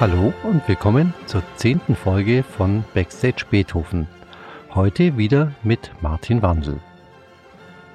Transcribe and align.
Hallo 0.00 0.34
und 0.42 0.66
willkommen 0.66 1.14
zur 1.26 1.44
zehnten 1.54 1.94
Folge 1.94 2.42
von 2.42 2.82
Backstage 2.94 3.44
Beethoven. 3.48 4.08
Heute 4.74 5.16
wieder 5.16 5.52
mit 5.62 5.92
Martin 6.00 6.42
Wandel. 6.42 6.80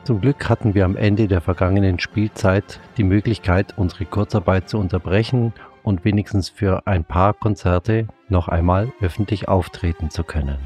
Zum 0.06 0.22
Glück 0.22 0.48
hatten 0.48 0.74
wir 0.74 0.86
am 0.86 0.96
Ende 0.96 1.28
der 1.28 1.42
vergangenen 1.42 2.00
Spielzeit 2.00 2.80
die 2.96 3.04
Möglichkeit, 3.04 3.74
unsere 3.76 4.06
Kurzarbeit 4.06 4.70
zu 4.70 4.78
unterbrechen 4.78 5.52
und 5.84 6.06
wenigstens 6.06 6.48
für 6.48 6.88
ein 6.88 7.04
paar 7.04 7.34
Konzerte 7.34 8.08
noch 8.30 8.48
einmal 8.48 8.94
öffentlich 9.02 9.50
auftreten 9.50 10.10
zu 10.10 10.24
können. 10.24 10.60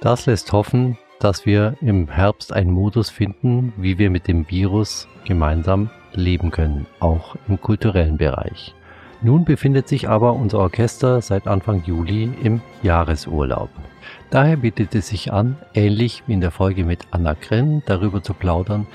Das 0.00 0.26
lässt 0.26 0.52
hoffen, 0.52 0.98
dass 1.20 1.46
wir 1.46 1.76
im 1.80 2.08
Herbst 2.08 2.52
einen 2.52 2.72
Modus 2.72 3.08
finden, 3.08 3.72
wie 3.76 3.98
wir 3.98 4.10
mit 4.10 4.26
dem 4.26 4.50
Virus 4.50 5.06
gemeinsam 5.24 5.90
leben 6.12 6.50
können, 6.50 6.88
auch 6.98 7.36
im 7.46 7.60
kulturellen 7.60 8.16
Bereich. 8.16 8.74
Nun 9.24 9.44
befindet 9.44 9.86
sich 9.86 10.08
aber 10.08 10.32
unser 10.32 10.58
Orchester 10.58 11.22
seit 11.22 11.46
Anfang 11.46 11.84
Juli 11.84 12.30
im 12.42 12.60
Jahresurlaub. 12.82 13.70
Daher 14.30 14.56
bietet 14.56 14.96
es 14.96 15.08
sich 15.08 15.32
an, 15.32 15.56
ähnlich 15.74 16.24
wie 16.26 16.32
in 16.32 16.40
der 16.40 16.50
Folge 16.50 16.84
mit 16.84 17.06
Anna 17.12 17.34
Krenn, 17.34 17.84
darüber 17.86 18.22
zu 18.22 18.34
plaudern, 18.34 18.88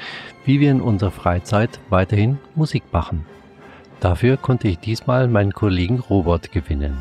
wie 0.43 0.59
wir 0.59 0.71
in 0.71 0.81
unserer 0.81 1.11
Freizeit 1.11 1.79
weiterhin 1.89 2.39
Musik 2.55 2.83
machen. 2.91 3.25
Dafür 4.01 4.35
konnte 4.35 4.67
ich 4.67 4.79
diesmal 4.79 5.29
meinen 5.29 5.53
Kollegen 5.53 5.99
Robert 5.99 6.51
gewinnen. 6.51 6.97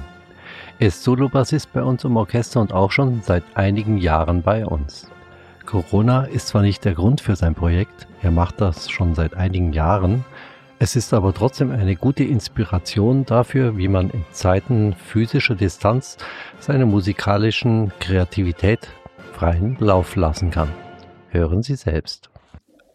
Er 0.78 0.88
ist 0.88 1.02
Solobassist 1.02 1.72
bei 1.72 1.82
uns 1.82 2.04
im 2.04 2.16
Orchester 2.16 2.60
und 2.60 2.72
auch 2.72 2.92
schon 2.92 3.22
seit 3.22 3.42
einigen 3.54 3.98
Jahren 3.98 4.42
bei 4.42 4.64
uns. 4.64 5.10
Corona 5.64 6.24
ist 6.24 6.46
zwar 6.48 6.62
nicht 6.62 6.84
der 6.84 6.95
Grund 6.95 7.20
für 7.20 7.34
sein 7.34 7.56
Projekt, 7.56 8.06
er 8.22 8.30
macht 8.30 8.60
das 8.60 8.88
schon 8.88 9.16
seit 9.16 9.34
einigen 9.34 9.72
Jahren, 9.72 10.24
es 10.78 10.94
ist 10.94 11.14
aber 11.14 11.32
trotzdem 11.32 11.70
eine 11.70 11.96
gute 11.96 12.24
Inspiration 12.24 13.24
dafür, 13.24 13.76
wie 13.78 13.88
man 13.88 14.10
in 14.10 14.24
Zeiten 14.30 14.95
physischer 14.95 15.54
Distanz 15.54 16.18
seiner 16.59 16.87
musikalischen 16.87 17.92
Kreativität 17.98 18.88
freien 19.32 19.76
Lauf 19.80 20.16
lassen 20.16 20.51
kann. 20.51 20.68
Hören 21.30 21.62
Sie 21.62 21.76
selbst. 21.76 22.30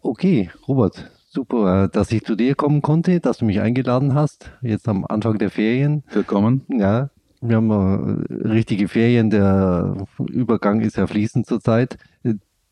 Okay, 0.00 0.50
Robert, 0.66 1.10
super, 1.28 1.84
äh, 1.84 1.88
dass 1.88 2.12
ich 2.12 2.24
zu 2.24 2.36
dir 2.36 2.54
kommen 2.54 2.82
konnte, 2.82 3.20
dass 3.20 3.38
du 3.38 3.44
mich 3.44 3.60
eingeladen 3.60 4.14
hast, 4.14 4.50
jetzt 4.62 4.88
am 4.88 5.04
Anfang 5.04 5.38
der 5.38 5.50
Ferien. 5.50 6.02
Willkommen. 6.12 6.64
Ja, 6.68 7.10
wir 7.40 7.56
haben 7.56 7.70
äh, 7.70 8.48
richtige 8.48 8.88
Ferien, 8.88 9.30
der 9.30 10.06
Übergang 10.28 10.80
ist 10.80 10.96
ja 10.96 11.06
fließend 11.06 11.46
zurzeit. 11.46 11.98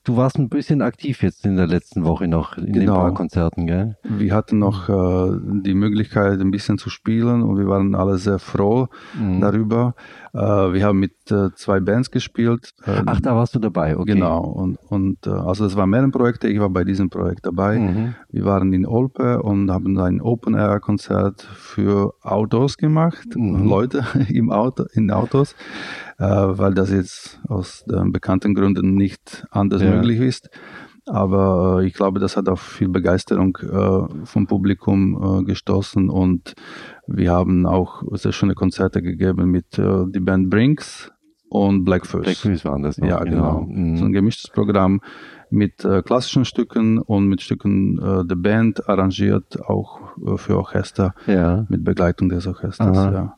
Du 0.03 0.17
warst 0.17 0.39
ein 0.39 0.49
bisschen 0.49 0.81
aktiv 0.81 1.23
jetzt 1.23 1.45
in 1.45 1.57
der 1.57 1.67
letzten 1.67 2.05
Woche 2.05 2.27
noch 2.27 2.57
in 2.57 2.73
genau. 2.73 2.79
den 2.79 2.87
paar 2.87 3.15
Konzerten, 3.15 3.67
gell? 3.67 3.99
Wir 4.03 4.35
hatten 4.35 4.59
noch 4.59 4.89
äh, 4.89 5.39
die 5.63 5.75
Möglichkeit, 5.75 6.41
ein 6.41 6.51
bisschen 6.51 6.79
zu 6.79 6.89
spielen 6.89 7.43
und 7.43 7.59
wir 7.59 7.69
waren 7.69 7.95
alle 7.95 8.17
sehr 8.17 8.39
froh 8.39 8.89
mhm. 9.19 9.43
darüber. 9.43 9.95
Äh, 10.33 10.39
wir 10.39 10.87
haben 10.87 11.01
mit 11.01 11.31
äh, 11.31 11.51
zwei 11.55 11.81
Bands 11.81 12.11
gespielt. 12.11 12.73
Äh, 12.87 13.03
Ach, 13.05 13.21
da 13.21 13.37
warst 13.37 13.55
du 13.55 13.59
dabei, 13.59 13.95
okay. 13.99 14.15
Genau. 14.15 14.41
Und, 14.41 14.79
und 14.89 15.27
äh, 15.27 15.31
also 15.31 15.67
es 15.67 15.77
waren 15.77 15.91
mehrere 15.91 16.11
Projekte. 16.11 16.49
Ich 16.49 16.61
war 16.61 16.71
bei 16.71 16.85
diesem 16.85 17.11
Projekt 17.11 17.45
dabei. 17.45 17.79
Mhm. 17.79 18.15
Wir 18.31 18.47
waren 18.47 18.73
in 18.73 18.87
Olpe 18.87 19.43
und 19.43 19.71
haben 19.71 19.99
ein 19.99 20.23
Open-Air-Konzert 20.23 21.43
für 21.43 22.15
Autos 22.23 22.79
gemacht. 22.79 23.37
Mhm. 23.37 23.69
Leute 23.69 24.05
im 24.31 24.51
Auto, 24.51 24.85
in 24.95 25.11
Autos. 25.11 25.55
Äh, 26.21 26.59
weil 26.59 26.75
das 26.75 26.91
jetzt 26.91 27.41
aus 27.49 27.83
den 27.87 28.13
bekannten 28.13 28.55
Gründen 28.55 28.95
nicht 28.95 29.47
anders 29.51 29.81
ja. 29.81 29.91
möglich 29.91 30.21
ist. 30.21 30.51
Aber 31.07 31.81
äh, 31.81 31.87
ich 31.87 31.95
glaube, 31.95 32.21
das 32.21 32.37
hat 32.37 32.51
auf 32.51 32.61
viel 32.61 32.91
Begeisterung 32.91 33.57
äh, 33.63 34.27
vom 34.27 34.47
Publikum 34.47 35.41
äh, 35.41 35.45
gestoßen 35.45 36.11
und 36.11 36.53
wir 37.07 37.33
haben 37.33 37.65
auch 37.65 38.03
sehr 38.13 38.33
schöne 38.33 38.55
Konzerte 38.55 39.01
gegeben 39.01 39.51
mit 39.51 39.79
äh, 39.79 40.05
die 40.09 40.21
Band 40.21 40.51
Brinks 40.51 41.11
und 41.49 41.85
Blackfish. 41.85 42.21
Blackfish 42.21 42.67
waren 42.67 42.83
das. 42.83 43.01
Auch, 43.01 43.07
ja, 43.07 43.25
genau. 43.25 43.61
genau. 43.61 43.67
Mhm. 43.67 43.97
So 43.97 44.05
ein 44.05 44.13
gemischtes 44.13 44.51
Programm 44.51 45.01
mit 45.49 45.87
äh, 45.87 46.03
klassischen 46.03 46.45
Stücken 46.45 46.99
und 46.99 47.29
mit 47.29 47.41
Stücken 47.41 47.99
äh, 47.99 48.27
der 48.27 48.37
Band 48.37 48.89
arrangiert, 48.91 49.59
auch 49.65 50.17
äh, 50.25 50.37
für 50.37 50.59
Orchester, 50.59 51.15
ja. 51.27 51.65
mit 51.71 51.83
Begleitung 51.83 52.29
des 52.29 52.47
Orchesters. 52.47 52.95
Ja. 52.95 53.37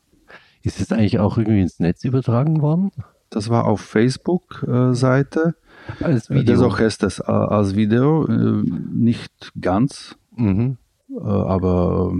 Ist 0.63 0.79
es 0.79 0.91
eigentlich 0.91 1.19
auch 1.19 1.37
irgendwie 1.37 1.61
ins 1.61 1.79
Netz 1.79 2.03
übertragen 2.05 2.61
worden? 2.61 2.91
Das 3.29 3.49
war 3.49 3.65
auf 3.65 3.81
Facebook-Seite. 3.81 5.55
Als 5.99 6.29
Video. 6.29 6.43
Das 6.43 6.61
Orchesters 6.61 7.19
als 7.19 7.75
Video, 7.75 8.25
nicht 8.27 9.51
ganz, 9.59 10.17
mhm. 10.35 10.77
aber 11.19 12.13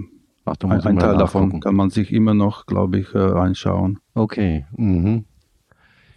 Ach, 0.46 0.56
ein, 0.64 0.82
ein 0.82 1.00
Teil 1.00 1.18
davon 1.18 1.62
kann 1.62 1.76
man 1.76 1.90
sich 1.90 2.12
immer 2.12 2.34
noch, 2.34 2.66
glaube 2.66 3.00
ich, 3.00 3.16
äh, 3.16 3.20
anschauen. 3.20 4.00
Okay. 4.14 4.66
Mhm. 4.76 5.24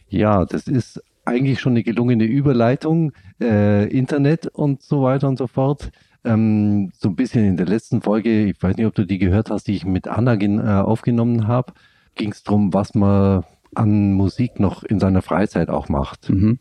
Ja, 0.09 0.45
das 0.45 0.67
ist 0.67 1.01
eigentlich 1.25 1.61
schon 1.61 1.75
eine 1.75 1.85
gelungene 1.85 2.25
Überleitung. 2.25 3.13
Äh, 3.41 3.89
Internet 3.89 4.49
und 4.49 4.83
so 4.83 5.03
weiter 5.03 5.29
und 5.29 5.39
so 5.39 5.47
fort. 5.47 5.93
Ähm, 6.25 6.91
so 6.99 7.11
ein 7.11 7.15
bisschen 7.15 7.45
in 7.45 7.57
der 7.57 7.67
letzten 7.67 8.03
Folge, 8.03 8.47
ich 8.47 8.61
weiß 8.61 8.77
nicht, 8.77 8.87
ob 8.87 8.95
du 8.95 9.07
die 9.07 9.19
gehört 9.19 9.51
hast, 9.51 9.69
die 9.69 9.75
ich 9.75 9.85
mit 9.85 10.09
Anna 10.09 10.35
äh, 10.35 10.83
aufgenommen 10.83 11.47
habe, 11.47 11.73
ging 12.16 12.32
es 12.32 12.43
darum, 12.43 12.72
was 12.75 12.94
man 12.94 13.44
an 13.75 14.12
Musik 14.15 14.59
noch 14.59 14.82
in 14.82 14.99
seiner 14.99 15.22
Freizeit 15.22 15.69
auch 15.69 15.88
macht. 15.88 16.31
Mhm. 16.31 16.59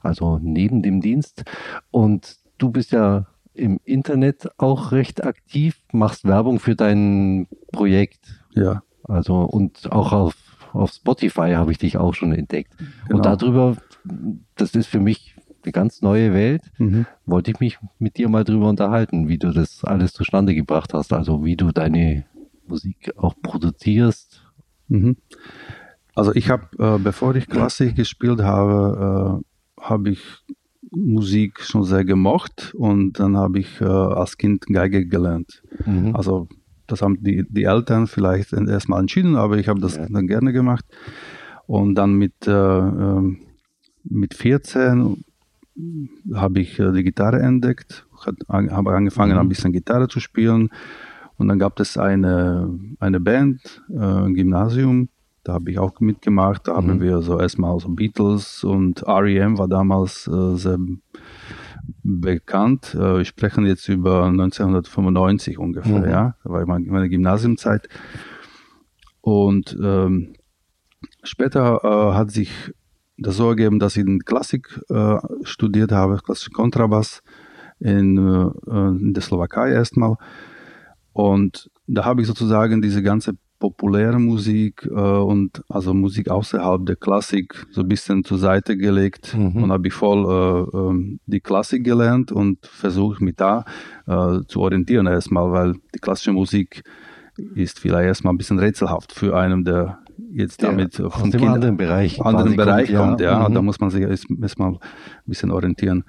Also 0.00 0.38
neben 0.40 0.82
dem 0.82 1.00
Dienst. 1.00 1.44
Und 1.90 2.36
du 2.58 2.70
bist 2.70 2.92
ja 2.92 3.26
im 3.54 3.80
Internet 3.84 4.48
auch 4.58 4.92
recht 4.92 5.24
aktiv, 5.24 5.80
machst 5.92 6.24
Werbung 6.24 6.58
für 6.58 6.74
dein 6.74 7.46
Projekt. 7.72 8.42
Ja. 8.54 8.82
Also 9.04 9.42
und 9.42 9.92
auch 9.92 10.12
auf, 10.12 10.34
auf 10.72 10.92
Spotify 10.92 11.52
habe 11.54 11.72
ich 11.72 11.78
dich 11.78 11.96
auch 11.96 12.14
schon 12.14 12.32
entdeckt. 12.32 12.74
Genau. 12.78 13.16
Und 13.16 13.26
darüber, 13.26 13.76
das 14.56 14.74
ist 14.74 14.86
für 14.86 15.00
mich 15.00 15.36
eine 15.62 15.72
ganz 15.72 16.02
neue 16.02 16.34
Welt, 16.34 16.62
mhm. 16.78 17.06
wollte 17.26 17.50
ich 17.50 17.60
mich 17.60 17.78
mit 17.98 18.18
dir 18.18 18.28
mal 18.28 18.44
drüber 18.44 18.68
unterhalten, 18.68 19.28
wie 19.28 19.38
du 19.38 19.50
das 19.50 19.82
alles 19.84 20.12
zustande 20.12 20.54
gebracht 20.54 20.94
hast. 20.94 21.12
Also 21.12 21.44
wie 21.44 21.56
du 21.56 21.72
deine 21.72 22.24
Musik 22.66 23.12
auch 23.16 23.34
produzierst. 23.40 24.43
Mhm. 24.88 25.16
Also 26.14 26.32
ich 26.34 26.50
habe, 26.50 26.68
äh, 26.78 26.98
bevor 26.98 27.34
ich 27.34 27.48
Klassik 27.48 27.96
gespielt 27.96 28.40
habe, 28.42 29.42
äh, 29.42 29.82
habe 29.82 30.10
ich 30.10 30.22
Musik 30.90 31.60
schon 31.60 31.84
sehr 31.84 32.04
gemocht 32.04 32.72
und 32.74 33.18
dann 33.18 33.36
habe 33.36 33.58
ich 33.58 33.80
äh, 33.80 33.84
als 33.84 34.36
Kind 34.36 34.66
Geige 34.66 35.06
gelernt. 35.06 35.62
Mhm. 35.84 36.14
Also 36.14 36.48
das 36.86 37.02
haben 37.02 37.22
die, 37.22 37.44
die 37.48 37.64
Eltern 37.64 38.06
vielleicht 38.06 38.52
erstmal 38.52 39.00
entschieden, 39.00 39.36
aber 39.36 39.58
ich 39.58 39.68
habe 39.68 39.80
das 39.80 39.96
ja. 39.96 40.06
dann 40.08 40.26
gerne 40.26 40.52
gemacht. 40.52 40.84
Und 41.66 41.94
dann 41.94 42.12
mit, 42.14 42.46
äh, 42.46 42.50
ähm, 42.50 43.38
mit 44.04 44.34
14 44.34 45.24
habe 46.34 46.60
ich 46.60 46.78
äh, 46.78 46.92
die 46.92 47.02
Gitarre 47.02 47.40
entdeckt, 47.40 48.06
habe 48.48 48.94
angefangen 48.94 49.32
mhm. 49.32 49.40
ein 49.40 49.48
bisschen 49.48 49.72
Gitarre 49.72 50.08
zu 50.08 50.20
spielen 50.20 50.70
und 51.36 51.48
dann 51.48 51.58
gab 51.58 51.80
es 51.80 51.98
eine, 51.98 52.78
eine 53.00 53.20
Band, 53.20 53.82
äh, 53.90 53.98
ein 53.98 54.34
Gymnasium, 54.34 55.08
da 55.44 55.52
habe 55.52 55.70
ich 55.70 55.78
auch 55.78 56.00
mitgemacht. 56.00 56.66
Da 56.66 56.80
mhm. 56.80 56.88
haben 56.88 57.00
wir 57.00 57.20
so 57.20 57.38
erstmal 57.38 57.78
so 57.78 57.90
Beatles 57.90 58.64
und 58.64 59.06
REM 59.06 59.58
war 59.58 59.68
damals 59.68 60.26
äh, 60.26 60.56
sehr 60.56 60.78
bekannt. 62.02 62.94
Äh, 62.94 63.18
wir 63.18 63.24
sprechen 63.24 63.66
jetzt 63.66 63.88
über 63.88 64.24
1995 64.24 65.58
ungefähr, 65.58 66.00
mhm. 66.00 66.08
ja. 66.08 66.36
Da 66.42 66.50
war 66.50 66.66
meine 66.66 67.08
Gymnasiumzeit. 67.10 67.88
Und 69.20 69.76
ähm, 69.82 70.34
später 71.22 71.80
äh, 71.82 72.14
hat 72.14 72.30
sich 72.30 72.72
das 73.18 73.36
so 73.36 73.50
ergeben, 73.50 73.78
dass 73.78 73.96
ich 73.96 74.06
in 74.06 74.20
Klassik 74.20 74.80
äh, 74.88 75.16
studiert 75.42 75.92
habe, 75.92 76.18
klassischen 76.24 76.54
Kontrabass 76.54 77.22
in, 77.80 78.16
äh, 78.16 78.70
in 78.70 79.12
der 79.12 79.22
Slowakei 79.22 79.72
erstmal. 79.72 80.16
Und 81.14 81.70
da 81.86 82.04
habe 82.04 82.20
ich 82.20 82.26
sozusagen 82.26 82.82
diese 82.82 83.02
ganze 83.02 83.34
populäre 83.58 84.18
Musik 84.18 84.84
äh, 84.84 84.90
und 84.90 85.62
also 85.68 85.94
Musik 85.94 86.28
außerhalb 86.28 86.84
der 86.84 86.96
Klassik 86.96 87.66
so 87.70 87.80
ein 87.80 87.88
bisschen 87.88 88.22
zur 88.22 88.36
Seite 88.36 88.76
gelegt 88.76 89.34
mhm. 89.34 89.62
und 89.62 89.72
habe 89.72 89.88
ich 89.88 89.94
voll 89.94 90.26
äh, 90.26 90.76
äh, 90.76 91.18
die 91.24 91.40
Klassik 91.40 91.82
gelernt 91.82 92.30
und 92.30 92.66
versucht 92.66 93.22
mich 93.22 93.36
da 93.36 93.64
äh, 94.06 94.40
zu 94.48 94.60
orientieren 94.60 95.06
erstmal, 95.06 95.50
weil 95.52 95.74
die 95.94 95.98
klassische 95.98 96.32
Musik 96.32 96.82
ist 97.54 97.80
vielleicht 97.80 98.06
erstmal 98.06 98.34
ein 98.34 98.38
bisschen 98.38 98.58
rätselhaft 98.58 99.12
für 99.12 99.34
einen, 99.34 99.64
der 99.64 99.98
jetzt 100.32 100.62
damit 100.62 100.98
ja, 100.98 101.08
vom 101.08 101.30
kind 101.30 101.44
anderen 101.44 101.76
Bereich, 101.76 102.20
anderen 102.20 102.56
Bereich 102.56 102.94
kommt. 102.94 103.20
Ja, 103.20 103.40
ja. 103.40 103.48
Mhm. 103.48 103.54
da 103.54 103.62
muss 103.62 103.80
man 103.80 103.90
sich 103.90 104.02
erstmal 104.02 104.72
ein 104.72 104.78
bisschen 105.26 105.50
orientieren. 105.50 106.04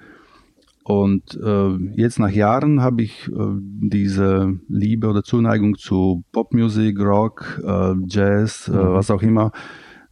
Und 0.86 1.36
äh, 1.42 1.76
jetzt 2.00 2.20
nach 2.20 2.30
Jahren 2.30 2.80
habe 2.80 3.02
ich 3.02 3.26
äh, 3.26 3.56
diese 3.58 4.60
Liebe 4.68 5.08
oder 5.08 5.24
Zuneigung 5.24 5.76
zu 5.76 6.22
Popmusik, 6.30 7.00
Rock, 7.00 7.60
äh, 7.66 7.94
Jazz, 8.06 8.68
äh, 8.68 8.70
mhm. 8.70 8.92
was 8.94 9.10
auch 9.10 9.20
immer, 9.22 9.50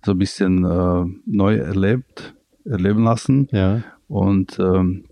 so 0.04 0.10
ein 0.10 0.18
bisschen 0.18 0.64
äh, 0.64 1.04
neu 1.26 1.58
erlebt, 1.58 2.34
erleben 2.64 3.04
lassen. 3.04 3.46
Ja. 3.52 3.84
Und 4.08 4.58
ähm, 4.58 5.04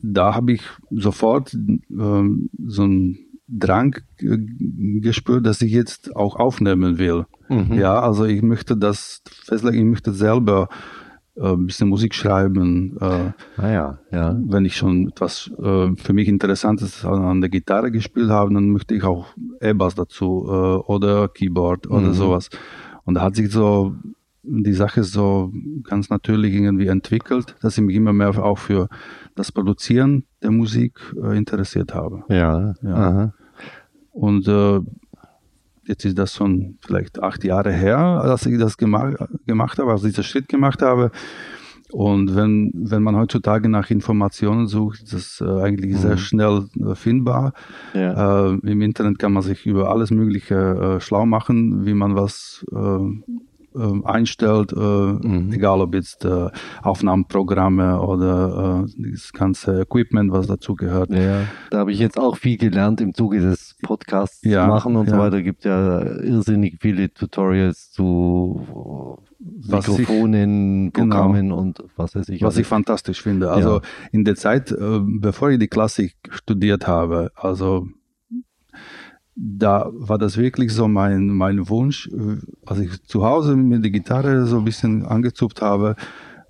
da 0.00 0.34
habe 0.34 0.54
ich 0.54 0.62
sofort 0.90 1.54
ähm, 1.54 2.50
so 2.66 2.84
ein 2.84 3.16
Drang 3.46 3.94
gespürt, 4.18 5.46
dass 5.46 5.62
ich 5.62 5.70
jetzt 5.70 6.16
auch 6.16 6.34
aufnehmen 6.34 6.98
will. 6.98 7.26
Mhm. 7.48 7.74
Ja, 7.74 8.00
also 8.00 8.24
ich 8.24 8.42
möchte 8.42 8.76
das 8.76 9.22
festlegen, 9.44 9.78
ich 9.78 9.84
möchte 9.84 10.12
selber 10.12 10.68
ein 11.40 11.66
bisschen 11.66 11.88
Musik 11.88 12.14
schreiben. 12.14 12.96
Äh, 13.00 13.32
ah 13.56 13.70
ja, 13.70 13.98
ja. 14.10 14.36
Wenn 14.44 14.64
ich 14.64 14.76
schon 14.76 15.08
etwas 15.08 15.50
äh, 15.58 15.90
für 15.96 16.12
mich 16.12 16.28
Interessantes 16.28 17.04
an 17.04 17.40
der 17.40 17.50
Gitarre 17.50 17.90
gespielt 17.90 18.30
habe, 18.30 18.52
dann 18.54 18.70
möchte 18.70 18.94
ich 18.94 19.04
auch 19.04 19.26
E-Bass 19.60 19.94
dazu 19.94 20.46
äh, 20.48 20.90
oder 20.90 21.28
Keyboard 21.28 21.86
oder 21.88 22.08
mhm. 22.08 22.14
sowas. 22.14 22.48
Und 23.04 23.14
da 23.14 23.22
hat 23.22 23.36
sich 23.36 23.50
so 23.50 23.94
die 24.42 24.72
Sache 24.72 25.04
so 25.04 25.52
ganz 25.84 26.10
natürlich 26.10 26.54
irgendwie 26.54 26.86
entwickelt, 26.86 27.54
dass 27.60 27.76
ich 27.76 27.84
mich 27.84 27.96
immer 27.96 28.12
mehr 28.12 28.30
auch 28.42 28.58
für 28.58 28.88
das 29.34 29.52
Produzieren 29.52 30.24
der 30.42 30.50
Musik 30.50 30.98
äh, 31.22 31.36
interessiert 31.36 31.94
habe. 31.94 32.24
Ja. 32.28 32.74
ja. 32.82 33.32
Und 34.12 34.48
äh, 34.48 34.80
jetzt 35.88 36.04
ist 36.04 36.18
das 36.18 36.34
schon 36.34 36.78
vielleicht 36.80 37.22
acht 37.22 37.44
Jahre 37.44 37.72
her, 37.72 38.22
dass 38.24 38.46
ich 38.46 38.58
das 38.58 38.76
gemacht, 38.76 39.16
gemacht 39.46 39.78
habe, 39.78 39.90
also 39.90 40.06
diesen 40.06 40.24
Schritt 40.24 40.48
gemacht 40.48 40.82
habe. 40.82 41.10
Und 41.90 42.36
wenn, 42.36 42.70
wenn 42.74 43.02
man 43.02 43.16
heutzutage 43.16 43.68
nach 43.68 43.90
Informationen 43.90 44.66
sucht, 44.66 45.02
ist 45.04 45.14
das 45.14 45.40
äh, 45.40 45.62
eigentlich 45.62 45.94
mhm. 45.94 45.98
sehr 45.98 46.18
schnell 46.18 46.66
äh, 46.78 46.94
findbar. 46.94 47.54
Ja. 47.94 48.50
Äh, 48.50 48.58
Im 48.62 48.82
Internet 48.82 49.18
kann 49.18 49.32
man 49.32 49.42
sich 49.42 49.64
über 49.64 49.90
alles 49.90 50.10
Mögliche 50.10 50.54
äh, 50.54 51.00
schlau 51.00 51.24
machen, 51.24 51.86
wie 51.86 51.94
man 51.94 52.14
was 52.14 52.64
äh, 53.78 54.06
einstellt, 54.06 54.72
äh, 54.72 54.76
mhm. 54.76 55.52
egal 55.52 55.80
ob 55.80 55.94
jetzt 55.94 56.24
äh, 56.24 56.48
Aufnahmeprogramme 56.82 58.00
oder 58.00 58.84
äh, 58.86 59.10
das 59.12 59.32
ganze 59.32 59.82
Equipment, 59.82 60.32
was 60.32 60.46
dazu 60.46 60.74
gehört. 60.74 61.10
Ja, 61.10 61.42
da 61.70 61.78
habe 61.78 61.92
ich 61.92 61.98
jetzt 61.98 62.18
auch 62.18 62.36
viel 62.36 62.56
gelernt 62.56 63.00
im 63.00 63.14
Zuge 63.14 63.40
des 63.40 63.76
Podcasts 63.82 64.42
ja, 64.42 64.66
machen 64.66 64.96
und 64.96 65.08
ja. 65.08 65.14
so 65.14 65.20
weiter. 65.20 65.42
Gibt 65.42 65.64
ja 65.64 66.00
irrsinnig 66.00 66.78
viele 66.80 67.12
Tutorials 67.12 67.90
zu 67.90 69.18
Mikrofonen, 69.38 70.88
ich, 70.88 70.92
genau. 70.92 71.16
Programmen 71.16 71.48
genau, 71.48 71.58
und 71.58 71.84
was 71.96 72.14
weiß 72.14 72.28
ich. 72.30 72.42
Was 72.42 72.48
also, 72.48 72.60
ich 72.60 72.66
fantastisch 72.66 73.22
finde. 73.22 73.50
Also 73.50 73.76
ja. 73.76 73.82
in 74.12 74.24
der 74.24 74.34
Zeit, 74.34 74.72
äh, 74.72 75.00
bevor 75.00 75.50
ich 75.50 75.58
die 75.58 75.68
Klassik 75.68 76.16
studiert 76.30 76.86
habe, 76.86 77.30
also 77.36 77.86
da 79.40 79.88
war 79.92 80.18
das 80.18 80.36
wirklich 80.36 80.72
so 80.72 80.88
mein, 80.88 81.28
mein 81.28 81.68
Wunsch, 81.68 82.10
als 82.66 82.80
ich 82.80 83.02
zu 83.04 83.24
Hause 83.24 83.54
mit 83.56 83.84
der 83.84 83.92
Gitarre 83.92 84.46
so 84.46 84.58
ein 84.58 84.64
bisschen 84.64 85.06
angezupft 85.06 85.62
habe, 85.62 85.94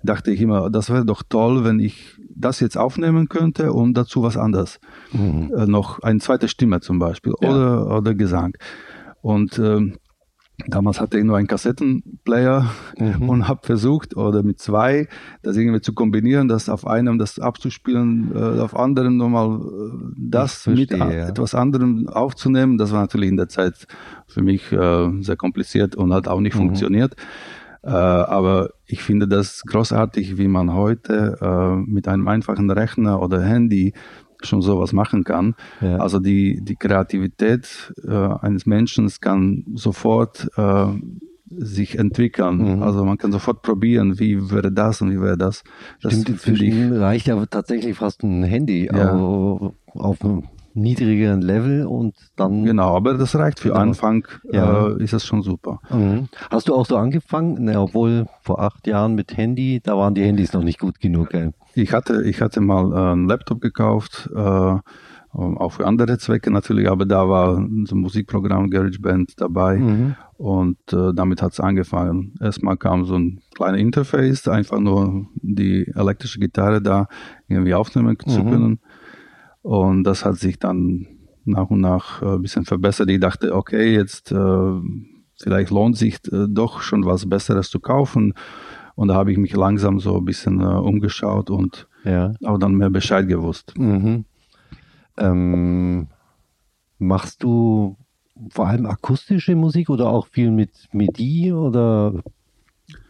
dachte 0.01 0.31
ich 0.31 0.41
immer, 0.41 0.69
das 0.69 0.89
wäre 0.89 1.05
doch 1.05 1.21
toll, 1.27 1.63
wenn 1.63 1.79
ich 1.79 2.17
das 2.35 2.59
jetzt 2.59 2.77
aufnehmen 2.77 3.29
könnte 3.29 3.73
und 3.73 3.95
dazu 3.95 4.23
was 4.23 4.37
anderes. 4.37 4.79
Mhm. 5.11 5.51
Äh, 5.55 5.65
noch 5.67 5.99
eine 5.99 6.19
zweite 6.19 6.47
Stimme 6.47 6.79
zum 6.79 6.97
Beispiel 6.97 7.33
ja. 7.41 7.49
oder, 7.49 7.97
oder 7.97 8.15
Gesang. 8.15 8.53
Und 9.21 9.59
ähm, 9.59 9.97
Damals 10.67 10.99
hatte 10.99 11.17
ich 11.17 11.23
nur 11.23 11.37
einen 11.37 11.47
Kassettenplayer 11.47 12.69
mhm. 12.97 13.29
und 13.29 13.47
habe 13.47 13.61
versucht, 13.65 14.15
oder 14.15 14.43
mit 14.43 14.59
zwei, 14.59 15.07
das 15.41 15.55
irgendwie 15.57 15.81
zu 15.81 15.93
kombinieren, 15.93 16.47
das 16.47 16.69
auf 16.69 16.85
einem 16.85 17.17
das 17.17 17.39
abzuspielen, 17.39 18.31
äh, 18.35 18.59
auf 18.59 18.75
anderen 18.75 19.17
nochmal 19.17 19.59
äh, 19.59 20.13
das 20.17 20.63
verstehe, 20.63 20.97
mit 20.97 21.13
ja. 21.13 21.29
etwas 21.29 21.55
anderem 21.55 22.07
aufzunehmen. 22.07 22.77
Das 22.77 22.91
war 22.91 23.01
natürlich 23.01 23.29
in 23.29 23.37
der 23.37 23.47
Zeit 23.47 23.87
für 24.27 24.41
mich 24.41 24.71
äh, 24.71 25.09
sehr 25.21 25.37
kompliziert 25.37 25.95
und 25.95 26.13
hat 26.13 26.27
auch 26.27 26.41
nicht 26.41 26.55
mhm. 26.55 26.59
funktioniert. 26.59 27.15
Äh, 27.81 27.89
aber 27.89 28.71
ich 28.85 29.01
finde 29.01 29.27
das 29.27 29.63
großartig, 29.65 30.37
wie 30.37 30.49
man 30.49 30.73
heute 30.73 31.37
äh, 31.41 31.75
mit 31.89 32.07
einem 32.07 32.27
einfachen 32.27 32.69
Rechner 32.69 33.21
oder 33.21 33.41
Handy 33.41 33.93
schon 34.41 34.61
sowas 34.61 34.93
machen 34.93 35.23
kann. 35.23 35.55
Ja. 35.81 35.97
Also 35.97 36.19
die, 36.19 36.61
die 36.61 36.75
Kreativität 36.75 37.93
äh, 38.07 38.11
eines 38.11 38.65
Menschen 38.65 39.09
kann 39.19 39.65
sofort 39.75 40.49
äh, 40.55 40.87
sich 41.49 41.97
entwickeln. 41.97 42.75
Mhm. 42.75 42.83
Also 42.83 43.03
man 43.03 43.17
kann 43.17 43.31
sofort 43.31 43.61
probieren, 43.61 44.19
wie 44.19 44.51
wäre 44.51 44.71
das 44.71 45.01
und 45.01 45.11
wie 45.11 45.21
wäre 45.21 45.37
das. 45.37 45.63
das 46.01 46.13
Stimmt, 46.13 46.29
inzwischen 46.29 46.93
reicht 46.93 47.27
ja 47.27 47.43
tatsächlich 47.45 47.97
fast 47.97 48.23
ein 48.23 48.43
Handy 48.43 48.85
ja. 48.85 49.13
auf, 49.13 49.73
auf 49.95 50.17
niedrigeren 50.79 51.41
Level 51.41 51.85
und 51.85 52.15
dann. 52.35 52.65
Genau, 52.65 52.95
aber 52.95 53.15
das 53.15 53.35
reicht 53.35 53.59
für 53.59 53.69
genau. 53.69 53.81
Anfang, 53.81 54.27
ja. 54.51 54.87
äh, 54.87 55.03
ist 55.03 55.13
das 55.13 55.25
schon 55.25 55.41
super. 55.41 55.79
Mhm. 55.89 56.29
Hast 56.49 56.67
du 56.67 56.75
auch 56.75 56.85
so 56.85 56.97
angefangen, 56.97 57.65
ne, 57.65 57.79
obwohl 57.79 58.25
vor 58.41 58.61
acht 58.61 58.87
Jahren 58.87 59.15
mit 59.15 59.37
Handy, 59.37 59.81
da 59.83 59.97
waren 59.97 60.15
die 60.15 60.23
Handys 60.23 60.53
noch 60.53 60.63
nicht 60.63 60.79
gut 60.79 60.99
genug, 60.99 61.29
gell? 61.29 61.53
Ich 61.75 61.93
hatte, 61.93 62.23
ich 62.23 62.41
hatte 62.41 62.61
mal 62.61 62.91
äh, 62.91 63.11
einen 63.11 63.27
Laptop 63.27 63.61
gekauft, 63.61 64.29
äh, 64.35 64.75
auch 65.31 65.71
für 65.71 65.85
andere 65.85 66.17
Zwecke 66.17 66.49
natürlich, 66.49 66.89
aber 66.89 67.05
da 67.05 67.29
war 67.29 67.55
so 67.55 67.95
ein 67.95 67.99
Musikprogramm 67.99 68.69
GarageBand 68.69 69.39
dabei 69.39 69.77
mhm. 69.77 70.15
und 70.37 70.77
äh, 70.91 71.13
damit 71.13 71.43
hat 71.43 71.53
es 71.53 71.59
angefangen. 71.59 72.33
Erstmal 72.41 72.77
kam 72.77 73.05
so 73.05 73.15
ein 73.15 73.39
kleiner 73.53 73.77
Interface, 73.77 74.47
einfach 74.47 74.79
nur 74.79 75.27
die 75.35 75.91
elektrische 75.95 76.39
Gitarre 76.39 76.81
da 76.81 77.07
irgendwie 77.47 77.75
aufnehmen 77.75 78.17
mhm. 78.25 78.29
zu 78.29 78.43
können. 78.43 78.79
Und 79.61 80.03
das 80.03 80.25
hat 80.25 80.37
sich 80.37 80.59
dann 80.59 81.07
nach 81.45 81.69
und 81.69 81.81
nach 81.81 82.21
äh, 82.21 82.35
ein 82.35 82.41
bisschen 82.41 82.65
verbessert. 82.65 83.09
Ich 83.09 83.19
dachte, 83.19 83.53
okay, 83.55 83.93
jetzt 83.93 84.31
äh, 84.31 84.81
vielleicht 85.41 85.71
lohnt 85.71 85.97
sich 85.97 86.15
äh, 86.31 86.47
doch 86.47 86.81
schon 86.81 87.05
was 87.05 87.27
Besseres 87.27 87.69
zu 87.69 87.79
kaufen. 87.79 88.33
Und 88.95 89.07
da 89.09 89.15
habe 89.15 89.31
ich 89.31 89.37
mich 89.37 89.55
langsam 89.55 89.99
so 89.99 90.17
ein 90.17 90.25
bisschen 90.25 90.61
umgeschaut 90.61 91.49
und 91.49 91.87
ja. 92.03 92.33
auch 92.43 92.57
dann 92.57 92.75
mehr 92.75 92.89
Bescheid 92.89 93.29
gewusst. 93.29 93.73
Mhm. 93.77 94.25
Ähm, 95.17 96.07
machst 96.97 97.43
du 97.43 97.95
vor 98.49 98.67
allem 98.67 98.85
akustische 98.85 99.55
Musik 99.55 99.89
oder 99.89 100.09
auch 100.09 100.27
viel 100.27 100.51
mit 100.51 100.71
MIDI 100.91 101.53
oder 101.53 102.13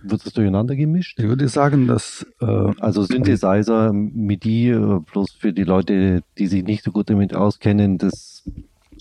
wird 0.03 0.25
das 0.25 0.33
durcheinander 0.33 0.75
gemischt? 0.75 1.19
Ich 1.19 1.27
würde 1.27 1.47
sagen, 1.47 1.87
dass. 1.87 2.25
Äh, 2.39 2.45
also 2.79 3.03
Synthesizer, 3.03 3.91
MIDI, 3.93 4.69
äh, 4.69 4.99
bloß 5.11 5.31
für 5.39 5.53
die 5.53 5.63
Leute, 5.63 6.23
die 6.37 6.47
sich 6.47 6.63
nicht 6.63 6.83
so 6.83 6.91
gut 6.91 7.09
damit 7.09 7.35
auskennen, 7.35 7.97
das 7.97 8.43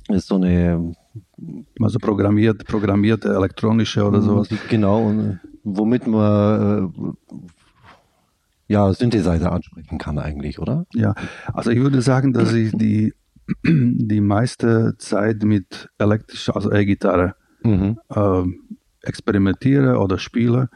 ist 0.08 0.26
so 0.26 0.36
eine. 0.36 0.94
Also 1.80 1.98
programmiert, 1.98 2.64
programmierte 2.66 3.28
elektronische 3.28 4.04
oder 4.04 4.20
sowas. 4.20 4.48
Genau, 4.68 5.06
und 5.06 5.40
womit 5.62 6.06
man 6.06 6.92
äh, 6.98 7.32
ja 8.68 8.92
Synthesizer 8.92 9.52
ansprechen 9.52 9.98
kann 9.98 10.18
eigentlich, 10.18 10.58
oder? 10.58 10.86
Ja, 10.94 11.14
also 11.52 11.70
ich 11.70 11.78
würde 11.78 12.02
sagen, 12.02 12.32
dass 12.32 12.52
ich 12.52 12.72
die, 12.72 13.14
die 13.64 14.20
meiste 14.20 14.96
Zeit 14.98 15.42
mit 15.42 15.88
elektrischer, 15.98 16.56
also 16.56 16.72
E-Gitarre 16.72 17.34
mhm. 17.62 17.98
äh, 18.10 18.42
experimentiere 19.02 19.98
oder 19.98 20.18
spiele 20.18 20.68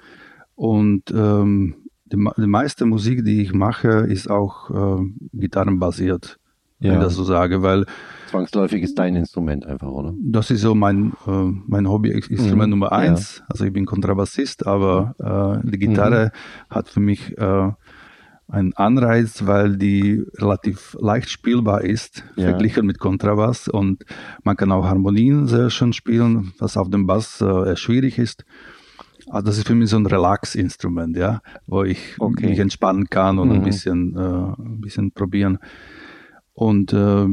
und 0.55 1.11
ähm, 1.11 1.77
die, 2.05 2.17
die, 2.37 2.47
meiste 2.47 2.85
Musik, 2.85 3.25
die 3.25 3.43
ich 3.43 3.53
mache, 3.53 3.89
ist 3.89 4.31
auch 4.31 4.71
äh, 5.01 5.05
gitarrenbasiert, 5.33 6.39
ja. 6.79 6.91
wenn 6.91 6.99
ich 6.99 7.05
das 7.05 7.15
so 7.15 7.25
sage, 7.25 7.63
weil 7.63 7.87
zwangsläufig 8.29 8.83
ist 8.83 8.99
dein 8.99 9.17
Instrument 9.17 9.67
einfach, 9.67 9.89
oder? 9.89 10.15
Das 10.21 10.51
ist 10.51 10.61
so 10.61 10.75
mein, 10.75 11.13
äh, 11.27 11.51
mein 11.67 11.89
Hobby-Instrument 11.89 12.69
mhm. 12.69 12.71
Nummer 12.71 12.93
eins. 12.93 13.39
Ja. 13.39 13.45
Also 13.49 13.65
ich 13.65 13.73
bin 13.73 13.87
Kontrabassist, 13.87 14.67
aber 14.67 15.63
äh, 15.63 15.69
die 15.69 15.79
Gitarre 15.79 16.27
mhm. 16.27 16.75
hat 16.75 16.89
für 16.89 17.01
mich 17.01 17.37
äh, 17.39 17.71
einen 18.53 18.75
Anreiz, 18.75 19.47
weil 19.47 19.79
die 19.79 20.23
relativ 20.37 20.95
leicht 21.01 21.31
spielbar 21.31 21.83
ist, 21.83 22.23
ja. 22.37 22.51
verglichen 22.51 22.85
mit 22.85 22.99
Kontrabass. 22.99 23.67
Und 23.67 24.05
man 24.45 24.57
kann 24.57 24.71
auch 24.73 24.85
Harmonien 24.85 25.49
sehr 25.49 25.71
schön 25.71 25.95
spielen, 25.95 26.53
was 26.59 26.77
auf 26.77 26.91
dem 26.91 27.07
Bass 27.07 27.41
äh, 27.41 27.75
schwierig 27.77 28.19
ist. 28.19 28.45
Also 29.31 29.47
das 29.47 29.57
ist 29.57 29.67
für 29.67 29.75
mich 29.75 29.89
so 29.89 29.97
ein 29.97 30.05
Relax-Instrument, 30.05 31.17
ja, 31.17 31.41
wo 31.67 31.83
ich 31.83 32.17
okay. 32.19 32.51
mich 32.51 32.59
entspannen 32.59 33.09
kann 33.09 33.39
und 33.39 33.49
mhm. 33.49 33.55
ein 33.55 33.63
bisschen, 33.63 34.17
äh, 34.17 34.21
ein 34.21 34.81
bisschen 34.83 35.13
probieren. 35.13 35.59
Und 36.53 36.93
äh, 36.93 37.27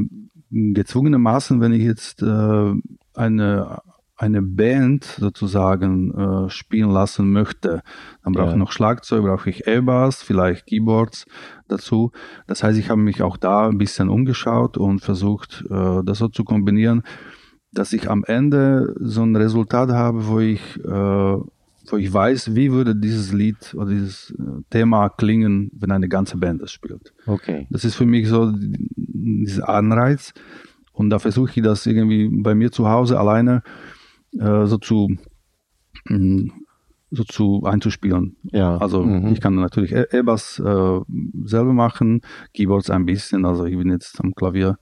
gezwungenermaßen, 0.52 1.60
wenn 1.60 1.74
ich 1.74 1.84
jetzt 1.84 2.22
äh, 2.22 2.74
eine, 3.14 3.80
eine 4.20 4.42
Band 4.42 5.06
sozusagen 5.06 6.12
äh, 6.12 6.50
spielen 6.50 6.92
lassen 6.92 7.32
möchte, 7.32 7.82
dann 8.22 8.34
brauche 8.34 8.48
ja. 8.48 8.52
ich 8.52 8.58
noch 8.58 8.74
Schlagzeug, 8.74 9.24
brauche 9.24 9.50
ich 9.50 9.66
E-Bass, 9.66 10.22
vielleicht 10.22 10.66
Keyboards 10.66 11.26
dazu. 11.70 12.12
Das 12.46 12.62
heißt, 12.62 12.78
ich 12.78 12.90
habe 12.90 13.00
mich 13.00 13.22
auch 13.22 13.38
da 13.38 13.70
ein 13.70 13.78
bisschen 13.78 14.10
umgeschaut 14.10 14.78
und 14.78 15.00
versucht, 15.00 15.64
äh, 15.70 16.04
das 16.04 16.18
so 16.18 16.28
zu 16.28 16.44
kombinieren, 16.44 17.04
dass 17.72 17.94
ich 17.94 18.10
am 18.10 18.26
Ende 18.26 18.94
so 19.00 19.24
ein 19.24 19.38
Resultat 19.38 19.90
habe, 19.90 20.28
wo 20.28 20.40
ich 20.40 20.78
äh, 20.84 21.38
wo 21.92 21.98
ich 21.98 22.14
weiß, 22.14 22.56
wie 22.56 22.72
würde 22.72 22.96
dieses 22.96 23.32
Lied 23.32 23.74
oder 23.74 23.90
dieses 23.90 24.32
äh, 24.32 24.44
Thema 24.70 25.10
klingen, 25.10 25.72
wenn 25.74 25.92
eine 25.92 26.10
ganze 26.10 26.38
Band 26.38 26.62
das 26.62 26.74
spielt. 26.74 27.14
Okay. 27.26 27.68
Das 27.70 27.86
ist 27.86 27.96
für 27.96 28.06
mich 28.06 28.28
so 28.28 28.54
dieser 28.98 29.70
Anreiz 29.70 30.34
und 30.92 31.10
da 31.10 31.20
versuche 31.20 31.52
ich 31.56 31.64
das 31.64 31.86
irgendwie 31.86 32.28
bei 32.30 32.54
mir 32.54 32.72
zu 32.72 32.90
Hause 32.90 33.18
alleine 33.18 33.64
äh, 33.64 33.99
so 34.32 34.78
zu, 34.78 35.10
mm, 36.08 36.50
so 37.12 37.24
zu 37.24 37.64
einzuspielen. 37.66 38.36
Ja. 38.44 38.78
Also 38.78 39.04
mhm. 39.04 39.28
ich 39.28 39.42
kann 39.42 39.56
natürlich 39.56 39.94
e 39.94 40.06
E-Bass 40.12 40.60
äh, 40.60 41.00
selber 41.44 41.74
machen, 41.74 42.22
Keyboards 42.54 42.90
ein 42.90 43.06
bisschen, 43.06 43.46
also 43.46 43.66
ich 43.66 43.78
bin 43.78 43.90
jetzt 43.90 44.20
am 44.22 44.34
Klavier 44.34 44.78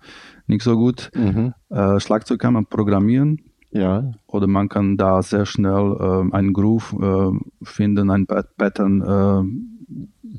nicht 0.46 0.64
so 0.64 0.76
gut. 0.76 1.12
Mhm. 1.16 1.54
Äh, 1.70 2.00
Schlagzeug 2.00 2.40
kann 2.40 2.54
man 2.54 2.66
programmieren. 2.66 3.42
Ja. 3.72 4.12
Oder 4.28 4.48
man 4.48 4.70
kann 4.70 4.98
da 4.98 5.22
sehr 5.22 5.46
schnell 5.46 5.98
äh, 6.00 6.36
einen 6.36 6.54
Groove 6.54 6.94
äh, 6.94 7.38
finden, 7.64 8.10
ein 8.10 8.26
Pattern, 8.26 9.02
äh, 9.02 9.44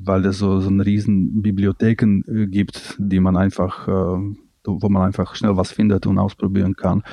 weil 0.05 0.25
es 0.25 0.39
so, 0.39 0.59
so 0.59 0.69
eine 0.69 0.85
riesen 0.85 1.41
Bibliotheken 1.41 2.23
äh, 2.27 2.47
gibt, 2.47 2.95
die 2.99 3.19
man 3.19 3.37
einfach 3.37 3.87
wo 4.65 4.89
man 4.89 5.03
einfach 5.03 5.35
schnell 5.35 5.57
was 5.57 5.71
findet 5.71 6.05
und 6.07 6.17
ausprobieren 6.19 6.75
kann. 6.75 7.03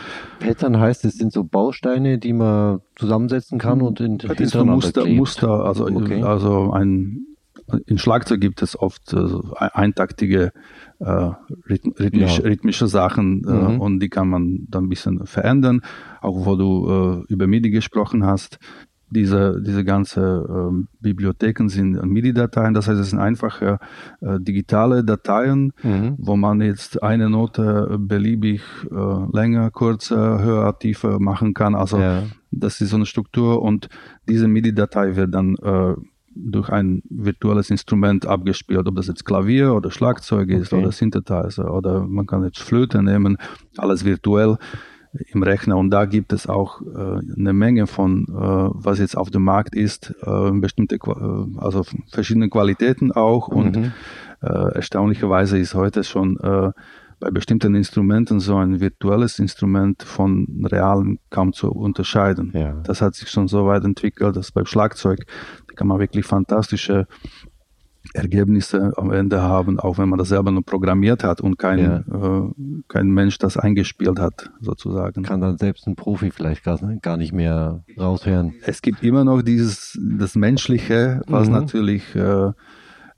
Pattern 0.41 0.79
heißt, 0.79 1.05
es 1.05 1.17
sind 1.17 1.33
so 1.33 1.45
Bausteine, 1.45 2.19
die 2.19 2.33
man 2.33 2.81
zusammensetzen 2.97 3.59
kann 3.59 3.81
und 3.83 4.01
in 4.01 4.19
das 4.19 4.51
so 4.51 4.65
Muster, 4.65 5.03
klebt. 5.03 5.17
Muster, 5.17 5.65
also, 5.65 5.87
okay. 5.87 6.23
also 6.23 6.73
ein, 6.73 7.27
in 7.87 7.99
Schlagzeug 7.99 8.41
gibt 8.41 8.63
es 8.63 8.79
oft 8.79 9.13
äh, 9.13 9.27
eintaktige 9.59 10.53
äh, 11.01 11.31
rhythmisch, 11.69 12.39
ja. 12.39 12.45
rhythmische 12.45 12.87
Sachen 12.87 13.43
äh, 13.47 13.51
mhm. 13.51 13.81
und 13.81 14.01
die 14.01 14.09
kann 14.09 14.29
man 14.29 14.67
dann 14.69 14.85
ein 14.85 14.89
bisschen 14.89 15.27
verändern. 15.27 15.83
Auch 16.21 16.47
wo 16.47 16.57
du 16.57 17.25
äh, 17.29 17.33
über 17.33 17.47
MIDI 17.47 17.71
gesprochen 17.71 18.25
hast, 18.25 18.59
diese, 19.11 19.61
diese 19.61 19.85
ganze 19.85 20.47
ähm, 20.49 20.89
Bibliotheken 21.01 21.69
sind 21.69 22.03
MIDI-Dateien, 22.05 22.75
das 22.75 22.89
heißt, 22.89 22.99
es 22.99 23.11
sind 23.11 23.21
einfache 23.21 23.79
äh, 24.21 24.41
digitale 24.41 25.05
Dateien, 25.05 25.73
mhm. 25.83 26.15
wo 26.19 26.37
man 26.37 26.61
jetzt 26.61 27.03
eine 27.03 27.31
Note 27.31 27.97
beliebig 27.99 28.63
äh, 28.91 29.37
länger, 29.37 29.71
kürzer, 29.71 30.43
höher, 30.43 30.79
tiefer 30.79 31.21
machen 31.21 31.55
kann. 31.55 31.75
Also 31.75 31.99
ja. 31.99 32.25
das 32.51 32.81
ist 32.81 32.91
so 32.91 32.97
eine 32.97 33.07
Struktur 33.07 33.63
und 33.63 33.89
diese 34.29 34.49
MIDI-Datei 34.49 35.15
wird 35.15 35.35
dann 35.35 35.55
äh, 35.57 35.95
durch 36.37 36.69
ein 36.69 37.03
virtuelles 37.09 37.71
Instrument 37.71 38.27
abgespielt, 38.27 38.87
ob 38.87 38.97
das 38.97 39.07
jetzt 39.07 39.25
Klavier 39.25 39.73
oder 39.75 39.91
Schlagzeug 39.91 40.51
ist 40.51 40.73
okay. 40.73 40.83
oder 40.83 40.93
Synthesizer 40.93 41.73
oder 41.73 42.07
man 42.07 42.27
kann 42.27 42.45
jetzt 42.45 42.61
Flöte 42.61 43.03
nehmen, 43.03 43.39
alles 43.79 44.05
virtuell 44.05 44.59
im 45.33 45.43
Rechner 45.43 45.77
und 45.77 45.91
da 45.91 46.05
gibt 46.05 46.33
es 46.33 46.49
auch 46.49 46.81
äh, 46.83 47.21
eine 47.37 47.53
Menge 47.53 47.87
von, 47.87 48.25
äh, 48.29 48.31
was 48.31 48.99
jetzt 48.99 49.17
auf 49.17 49.31
dem 49.31 49.43
Markt 49.43 49.75
ist, 49.75 50.15
äh, 50.23 50.51
bestimmte, 50.53 50.97
äh, 50.97 51.59
also 51.59 51.85
verschiedene 52.11 52.49
Qualitäten 52.49 53.13
auch 53.13 53.51
mhm. 53.51 53.57
und 53.57 53.77
äh, 54.43 54.75
erstaunlicherweise 54.75 55.59
ist 55.59 55.75
heute 55.75 56.05
schon 56.05 56.39
äh, 56.41 56.71
bei 57.19 57.31
bestimmten 57.31 57.75
Instrumenten 57.75 58.41
so 58.41 58.57
ein 58.57 58.81
virtuelles 58.81 59.39
Instrument 59.39 60.03
von 60.03 60.67
realen 60.71 61.19
kaum 61.31 61.53
zu 61.53 61.71
unterscheiden. 61.73 62.53
Ja. 62.55 62.75
Das 62.85 63.01
hat 63.01 63.15
sich 63.15 63.31
schon 63.31 63.49
so 63.49 63.67
weit 63.67 63.85
entwickelt, 63.85 64.37
dass 64.37 64.53
beim 64.53 64.67
Schlagzeug 64.67 65.27
da 65.67 65.75
kann 65.75 65.87
man 65.89 65.99
wirklich 65.99 66.27
fantastische 66.27 67.07
Ergebnisse 68.15 68.93
am 68.97 69.11
Ende 69.11 69.43
haben, 69.43 69.79
auch 69.79 69.99
wenn 69.99 70.09
man 70.09 70.19
das 70.19 70.29
selber 70.29 70.51
nur 70.51 70.65
programmiert 70.65 71.25
hat 71.25 71.41
und 71.41 71.59
kein, 71.59 71.79
ja. 71.79 71.99
äh, 71.99 72.51
kein 72.89 73.09
Mensch 73.09 73.39
das 73.39 73.57
eingespielt 73.57 74.19
hat, 74.19 74.51
sozusagen. 74.61 75.23
Kann 75.23 75.41
dann 75.41 75.59
selbst 75.59 75.87
ein 75.87 75.97
Profi 75.97 76.31
vielleicht 76.31 76.65
gar, 76.65 76.79
gar 77.03 77.17
nicht 77.17 77.33
mehr 77.33 77.85
raushören. 77.99 78.55
Es 78.65 78.83
gibt 78.83 79.03
immer 79.03 79.25
noch 79.25 79.43
dieses, 79.43 79.99
das 80.01 80.35
Menschliche, 80.35 81.23
was 81.27 81.49
mhm. 81.49 81.55
natürlich 81.55 82.15
äh, 82.15 82.53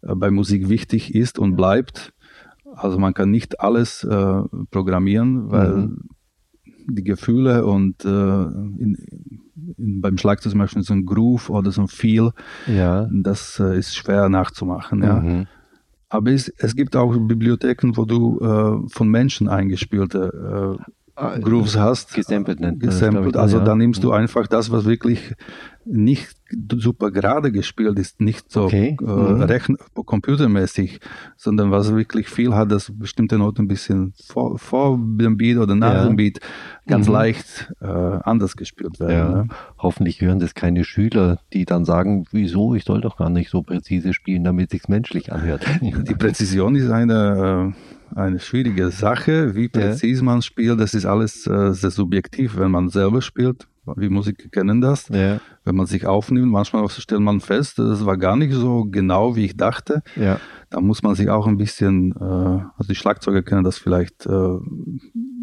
bei 0.03 0.31
Musik 0.31 0.69
wichtig 0.69 1.15
ist 1.15 1.39
und 1.39 1.57
bleibt. 1.57 2.13
Also 2.75 2.99
man 2.99 3.15
kann 3.15 3.31
nicht 3.31 3.61
alles 3.61 4.05
äh, 4.05 4.43
programmieren, 4.71 5.51
weil 5.51 5.77
mhm. 5.77 6.09
die 6.89 7.05
Gefühle 7.05 7.67
und 7.67 8.05
äh, 8.05 8.09
in, 8.09 8.97
in, 9.77 10.01
beim 10.01 10.19
Schlagzeug 10.19 10.53
zum 10.53 10.61
Beispiel 10.61 10.83
so 10.83 10.95
ein 10.95 11.07
Groove 11.07 11.51
oder 11.51 11.71
so 11.71 11.83
ein 11.83 11.89
Feel, 11.89 12.33
ja. 12.67 13.09
das 13.11 13.61
äh, 13.61 13.79
ist 13.79 13.97
schwer 13.97 14.29
nachzumachen. 14.29 15.03
Ja. 15.03 15.21
Mhm. 15.21 15.47
Aber 16.11 16.31
es, 16.31 16.49
es, 16.57 16.75
gibt 16.75 16.97
auch 16.97 17.15
Bibliotheken, 17.19 17.93
wo 17.97 18.07
du 18.07 18.41
äh, 18.41 18.89
von 18.89 19.09
Menschen 19.09 19.49
eingespielte 19.49 20.79
äh, 20.79 20.83
Ah, 21.19 21.37
Grooves 21.37 21.77
hast. 21.77 22.15
Gesampelt 22.15 22.61
nennt 22.61 22.79
Gesampelt. 22.79 23.37
Also 23.37 23.59
ja. 23.59 23.65
dann 23.65 23.79
nimmst 23.79 24.05
du 24.05 24.13
einfach 24.13 24.47
das, 24.47 24.71
was 24.71 24.85
wirklich 24.85 25.35
nicht 25.91 26.37
super 26.77 27.11
gerade 27.11 27.51
gespielt 27.51 27.99
ist, 27.99 28.21
nicht 28.21 28.51
so 28.51 28.65
okay. 28.65 28.97
äh, 29.01 29.05
mhm. 29.05 29.77
computermäßig, 29.95 31.01
sondern 31.37 31.71
was 31.71 31.95
wirklich 31.95 32.29
viel 32.29 32.55
hat, 32.55 32.71
dass 32.71 32.93
bestimmte 32.95 33.39
Noten 33.39 33.63
ein 33.63 33.69
bisschen 33.69 34.13
vor, 34.27 34.59
vor 34.59 34.99
dem 34.99 35.37
Beat 35.37 35.59
oder 35.59 35.75
nach 35.75 35.95
ja. 35.95 36.07
dem 36.07 36.17
Beat 36.17 36.41
ganz 36.87 37.07
mhm. 37.07 37.13
leicht 37.15 37.73
äh, 37.81 37.87
anders 37.87 38.57
gespielt 38.57 39.01
werden. 39.01 39.13
Ja. 39.13 39.43
Ne? 39.43 39.49
Hoffentlich 39.79 40.21
hören 40.21 40.41
das 40.41 40.55
keine 40.55 40.85
Schüler, 40.85 41.39
die 41.53 41.65
dann 41.65 41.85
sagen, 41.85 42.27
wieso, 42.33 42.75
ich 42.75 42.85
soll 42.85 43.01
doch 43.01 43.17
gar 43.17 43.31
nicht 43.31 43.51
so 43.51 43.63
präzise 43.63 44.13
spielen, 44.13 44.45
damit 44.45 44.73
es 44.73 44.81
sich 44.81 44.89
menschlich 44.89 45.33
anhört. 45.33 45.67
Die 45.81 46.15
Präzision 46.15 46.75
ist 46.77 46.91
eine 46.91 47.75
äh, 47.75 47.99
eine 48.15 48.41
schwierige 48.41 48.91
Sache. 48.91 49.55
Wie 49.55 49.69
präzise 49.69 50.21
ja. 50.21 50.25
man 50.25 50.43
spielt, 50.43 50.81
das 50.81 50.95
ist 50.95 51.05
alles 51.05 51.47
äh, 51.47 51.73
sehr 51.73 51.91
subjektiv, 51.91 52.57
wenn 52.57 52.71
man 52.71 52.89
selber 52.89 53.23
spielt. 53.23 53.67
Wir 53.97 54.11
Musiker 54.11 54.49
kennen 54.49 54.81
das. 54.81 55.09
Ja. 55.09 55.41
Wenn 55.65 55.77
man 55.77 55.87
sich 55.87 56.07
aufnimmt, 56.07 56.51
manchmal 56.51 56.89
stellt 56.89 57.21
man 57.21 57.41
fest, 57.41 57.79
das 57.79 58.05
war 58.05 58.17
gar 58.17 58.37
nicht 58.37 58.53
so 58.53 58.85
genau, 58.85 59.37
wie 59.37 59.45
ich 59.45 59.57
dachte. 59.57 60.03
Ja. 60.17 60.41
Da 60.71 60.81
muss 60.81 61.03
man 61.03 61.15
sich 61.15 61.31
auch 61.31 61.47
ein 61.47 61.57
bisschen, 61.57 62.13
äh, 62.13 62.25
also 62.25 62.89
die 62.89 62.95
Schlagzeuger 62.95 63.43
kennen 63.43 63.65
das 63.65 63.79
vielleicht 63.79 64.27
äh, 64.27 64.59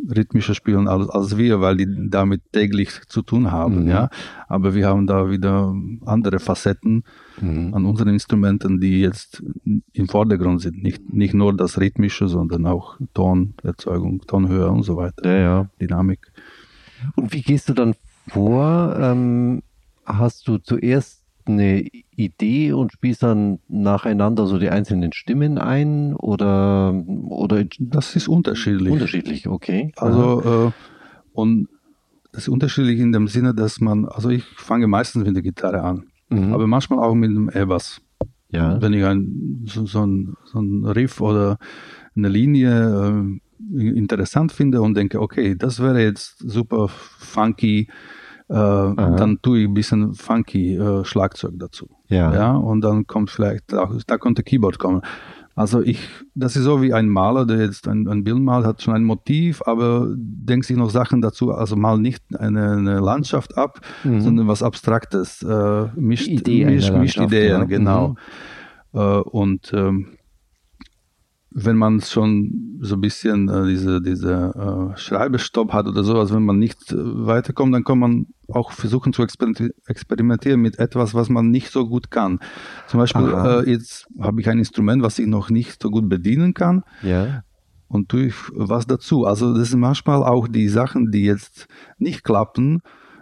rhythmischer 0.07 0.53
spielen 0.53 0.87
als, 0.87 1.09
als 1.09 1.37
wir, 1.37 1.61
weil 1.61 1.77
die 1.77 2.09
damit 2.09 2.41
täglich 2.51 3.01
zu 3.07 3.21
tun 3.21 3.51
haben. 3.51 3.83
Mhm. 3.83 3.89
Ja. 3.89 4.09
Aber 4.47 4.75
wir 4.75 4.87
haben 4.87 5.07
da 5.07 5.29
wieder 5.29 5.73
andere 6.05 6.39
Facetten 6.39 7.03
mhm. 7.41 7.73
an 7.73 7.85
unseren 7.85 8.09
Instrumenten, 8.09 8.79
die 8.79 9.01
jetzt 9.01 9.43
im 9.93 10.07
Vordergrund 10.07 10.61
sind. 10.61 10.81
Nicht, 10.83 11.13
nicht 11.13 11.33
nur 11.33 11.55
das 11.55 11.79
Rhythmische, 11.79 12.27
sondern 12.27 12.65
auch 12.67 12.97
Tonerzeugung, 13.13 14.21
Tonhöhe 14.21 14.69
und 14.69 14.83
so 14.83 14.97
weiter. 14.97 15.29
Ja, 15.29 15.37
ja. 15.37 15.69
Dynamik. 15.81 16.31
Und 17.15 17.33
wie 17.33 17.41
gehst 17.41 17.69
du 17.69 17.73
dann 17.73 17.95
vor? 18.27 18.95
Ähm, 18.99 19.61
hast 20.05 20.47
du 20.47 20.57
zuerst 20.57 21.23
eine 21.45 21.85
Idee 22.15 22.73
und 22.73 22.91
spielst 22.91 23.23
dann 23.23 23.59
nacheinander 23.67 24.47
so 24.47 24.57
die 24.57 24.69
einzelnen 24.69 25.13
Stimmen 25.13 25.57
ein 25.57 26.15
oder 26.15 26.93
oder 27.27 27.63
das 27.79 28.15
ist 28.15 28.27
unterschiedlich. 28.27 28.91
Unterschiedlich, 28.91 29.47
okay. 29.47 29.91
Also 29.97 30.71
äh, 30.71 30.71
und 31.33 31.67
das 32.31 32.43
ist 32.43 32.49
unterschiedlich 32.49 32.99
in 32.99 33.11
dem 33.11 33.27
Sinne, 33.27 33.53
dass 33.53 33.79
man, 33.79 34.05
also 34.05 34.29
ich 34.29 34.43
fange 34.43 34.87
meistens 34.87 35.25
mit 35.25 35.35
der 35.35 35.43
Gitarre 35.43 35.83
an, 35.83 36.07
mhm. 36.29 36.53
aber 36.53 36.67
manchmal 36.67 36.99
auch 36.99 37.13
mit 37.13 37.31
dem 37.31 37.49
E-Bass. 37.49 38.01
Ja. 38.49 38.81
Wenn 38.81 38.93
ich 38.93 39.03
ein, 39.05 39.65
so, 39.67 39.85
so, 39.85 40.05
ein, 40.05 40.35
so 40.45 40.59
ein 40.59 40.85
Riff 40.85 41.21
oder 41.21 41.57
eine 42.15 42.29
Linie 42.29 42.71
äh, 42.71 43.39
interessant 43.59 44.51
finde 44.51 44.81
und 44.81 44.95
denke, 44.95 45.21
okay, 45.21 45.55
das 45.55 45.81
wäre 45.81 46.01
jetzt 46.01 46.39
super 46.39 46.87
funky, 46.87 47.87
äh, 48.47 48.53
dann 48.53 49.39
tue 49.41 49.59
ich 49.59 49.67
ein 49.67 49.73
bisschen 49.73 50.13
funky 50.13 50.75
äh, 50.75 51.03
Schlagzeug 51.03 51.53
dazu. 51.57 51.89
Ja. 52.07 52.33
ja. 52.33 52.55
Und 52.55 52.81
dann 52.81 53.07
kommt 53.07 53.31
vielleicht, 53.31 53.73
auch, 53.73 53.91
da 54.05 54.17
konnte 54.17 54.43
Keyboard 54.43 54.77
kommen. 54.77 55.01
Also 55.55 55.81
ich, 55.81 55.99
das 56.35 56.57
ist 56.57 56.63
so 56.63 56.81
wie 56.81 56.93
ein 56.93 57.07
Maler, 57.07 57.45
der 57.45 57.59
jetzt 57.61 57.87
ein, 57.87 58.09
ein 58.09 58.25
Bild 58.25 58.39
malt, 58.39 58.65
hat 58.65 58.81
schon 58.81 58.93
ein 58.93 59.05
Motiv, 59.05 59.61
aber 59.65 60.09
denkt 60.13 60.65
sich 60.65 60.75
noch 60.75 60.89
Sachen 60.89 61.21
dazu, 61.21 61.53
also 61.53 61.77
mal 61.77 61.97
nicht 61.97 62.21
eine, 62.37 62.73
eine 62.73 62.99
Landschaft 62.99 63.57
ab, 63.57 63.79
mhm. 64.03 64.19
sondern 64.19 64.47
was 64.49 64.61
Abstraktes, 64.61 65.41
äh, 65.43 65.85
mischt, 65.95 66.27
Idee 66.27 66.65
mischt, 66.65 66.93
mischt 66.93 67.21
Ideen, 67.21 67.61
ja. 67.61 67.63
genau. 67.63 68.15
Mhm. 68.91 68.99
Äh, 68.99 69.19
und 69.21 69.71
ähm, 69.73 70.07
wenn 71.57 71.77
man 71.77 72.01
schon 72.01 72.79
so 72.81 72.95
ein 72.95 73.01
bisschen 73.01 73.47
äh, 73.47 73.65
diese, 73.65 74.01
diese 74.01 74.91
äh, 74.93 74.97
Schreibestopp 74.97 75.71
hat 75.71 75.87
oder 75.87 76.03
sowas, 76.03 76.33
wenn 76.33 76.43
man 76.43 76.59
nicht 76.59 76.91
äh, 76.91 76.97
weiterkommt, 76.97 77.73
dann 77.73 77.85
kann 77.85 77.97
man 77.97 78.27
auch 78.49 78.73
versuchen 78.73 79.13
zu 79.13 79.23
experimentieren 79.23 80.59
mit 80.59 80.79
etwas, 80.79 81.13
was 81.13 81.29
man 81.29 81.51
nicht 81.51 81.71
so 81.71 81.87
gut 81.87 82.11
kann. 82.11 82.39
Zum 82.87 82.99
Beispiel, 82.99 83.33
äh, 83.33 83.69
jetzt 83.71 84.05
habe 84.19 84.41
ich 84.41 84.49
ein 84.49 84.59
Instrument, 84.59 85.01
was 85.01 85.17
ich 85.17 85.27
noch 85.27 85.49
nicht 85.49 85.81
so 85.81 85.89
gut 85.89 86.09
bedienen 86.09 86.53
kann. 86.53 86.83
Ja. 87.01 87.43
Und 87.87 88.09
tue 88.09 88.25
ich 88.25 88.35
was 88.53 88.85
dazu. 88.85 89.25
Also 89.25 89.57
das 89.57 89.69
sind 89.69 89.79
manchmal 89.79 90.23
auch 90.23 90.49
die 90.49 90.67
Sachen, 90.67 91.09
die 91.11 91.23
jetzt 91.23 91.67
nicht 91.97 92.25
klappen, 92.25 92.81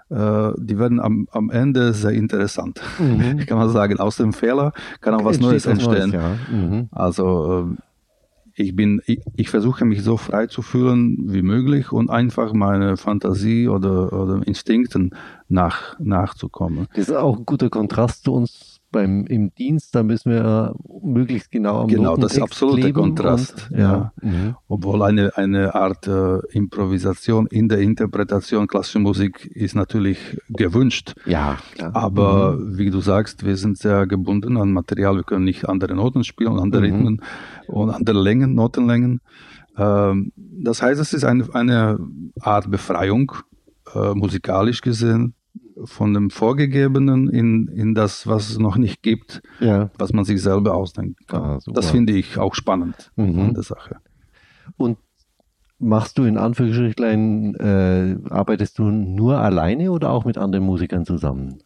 äh, 0.09 0.51
die 0.57 0.79
werden 0.79 0.99
am, 0.99 1.27
am 1.31 1.51
Ende 1.51 1.93
sehr 1.93 2.13
interessant, 2.13 2.81
mhm. 2.97 3.37
kann 3.45 3.59
man 3.59 3.69
sagen. 3.69 3.99
Aus 3.99 4.17
dem 4.17 4.33
Fehler 4.33 4.71
kann 5.01 5.13
auch 5.13 5.23
was 5.23 5.39
Neues 5.39 5.67
entstehen. 5.67 6.09
Neues, 6.09 6.13
ja. 6.13 6.37
mhm. 6.51 6.89
Also 6.91 7.75
äh, 7.77 7.81
ich 8.55 8.75
bin, 8.75 9.01
ich, 9.05 9.19
ich, 9.35 9.49
versuche 9.49 9.85
mich 9.85 10.03
so 10.03 10.17
frei 10.17 10.47
zu 10.47 10.61
fühlen 10.61 11.17
wie 11.33 11.41
möglich 11.41 11.91
und 11.91 12.09
einfach 12.09 12.53
meine 12.53 12.97
Fantasie 12.97 13.67
oder, 13.67 14.13
oder 14.13 14.45
Instinkten 14.45 15.15
nach, 15.49 15.99
nachzukommen. 15.99 16.87
Das 16.95 17.09
ist 17.09 17.15
auch 17.15 17.37
ein 17.37 17.45
guter 17.45 17.69
Kontrast 17.69 18.25
zu 18.25 18.33
uns 18.33 18.72
beim 18.93 19.25
im 19.25 19.53
Dienst, 19.55 19.93
da 19.93 20.03
müssen 20.03 20.31
wir 20.31 20.73
möglichst 21.01 21.51
genau 21.51 21.81
am 21.81 21.87
Genau, 21.89 22.15
das 22.15 22.33
ist 22.33 22.41
absolute 22.41 22.93
Kontrast. 22.93 23.67
Und, 23.69 23.79
ja. 23.79 24.13
Mhm. 24.21 24.55
Obwohl 24.69 25.03
eine, 25.03 25.35
eine 25.35 25.75
Art 25.75 26.07
äh, 26.07 26.37
Improvisation 26.51 27.47
in 27.47 27.67
der 27.67 27.79
Interpretation 27.79 28.67
klassischer 28.67 28.99
Musik 28.99 29.45
ist 29.47 29.75
natürlich 29.75 30.37
gewünscht. 30.47 31.15
Ja, 31.25 31.57
klar. 31.73 31.93
Aber 31.93 32.53
mhm. 32.53 32.77
wie 32.77 32.89
du 32.89 33.01
sagst, 33.01 33.45
wir 33.45 33.57
sind 33.57 33.77
sehr 33.77 34.07
gebunden 34.07 34.55
an 34.55 34.71
Material. 34.71 35.17
Wir 35.17 35.23
können 35.23 35.43
nicht 35.43 35.67
andere 35.67 35.95
Noten 35.95 36.23
spielen, 36.23 36.57
andere 36.57 36.87
mhm. 36.87 36.93
Rhythmen 36.93 37.21
und 37.67 37.89
andere 37.89 38.21
Längen, 38.21 38.55
Notenlängen. 38.55 39.19
Ähm, 39.77 40.31
das 40.37 40.81
heißt, 40.81 41.01
es 41.01 41.13
ist 41.13 41.25
eine, 41.25 41.53
eine 41.53 41.99
Art 42.39 42.71
Befreiung, 42.71 43.33
äh, 43.93 44.13
musikalisch 44.13 44.81
gesehen, 44.81 45.33
von 45.83 46.13
dem 46.13 46.29
Vorgegebenen 46.29 47.29
in, 47.29 47.67
in 47.67 47.95
das, 47.95 48.27
was 48.27 48.49
es 48.49 48.59
noch 48.59 48.77
nicht 48.77 49.01
gibt, 49.01 49.41
ja. 49.59 49.89
was 49.97 50.13
man 50.13 50.25
sich 50.25 50.41
selber 50.41 50.75
ausdenken 50.75 51.25
kann. 51.27 51.43
Ah, 51.43 51.59
das 51.67 51.91
finde 51.91 52.13
ich 52.13 52.37
auch 52.37 52.55
spannend 52.55 53.11
mhm. 53.15 53.39
an 53.39 53.53
der 53.53 53.63
Sache. 53.63 53.97
Und 54.77 54.97
machst 55.79 56.17
du 56.17 56.23
in 56.23 56.37
Anführungsstrichen, 56.37 57.55
äh, 57.55 58.17
arbeitest 58.29 58.79
du 58.79 58.83
nur 58.83 59.39
alleine 59.39 59.91
oder 59.91 60.11
auch 60.11 60.25
mit 60.25 60.37
anderen 60.37 60.65
Musikern 60.65 61.05
zusammen? 61.05 61.59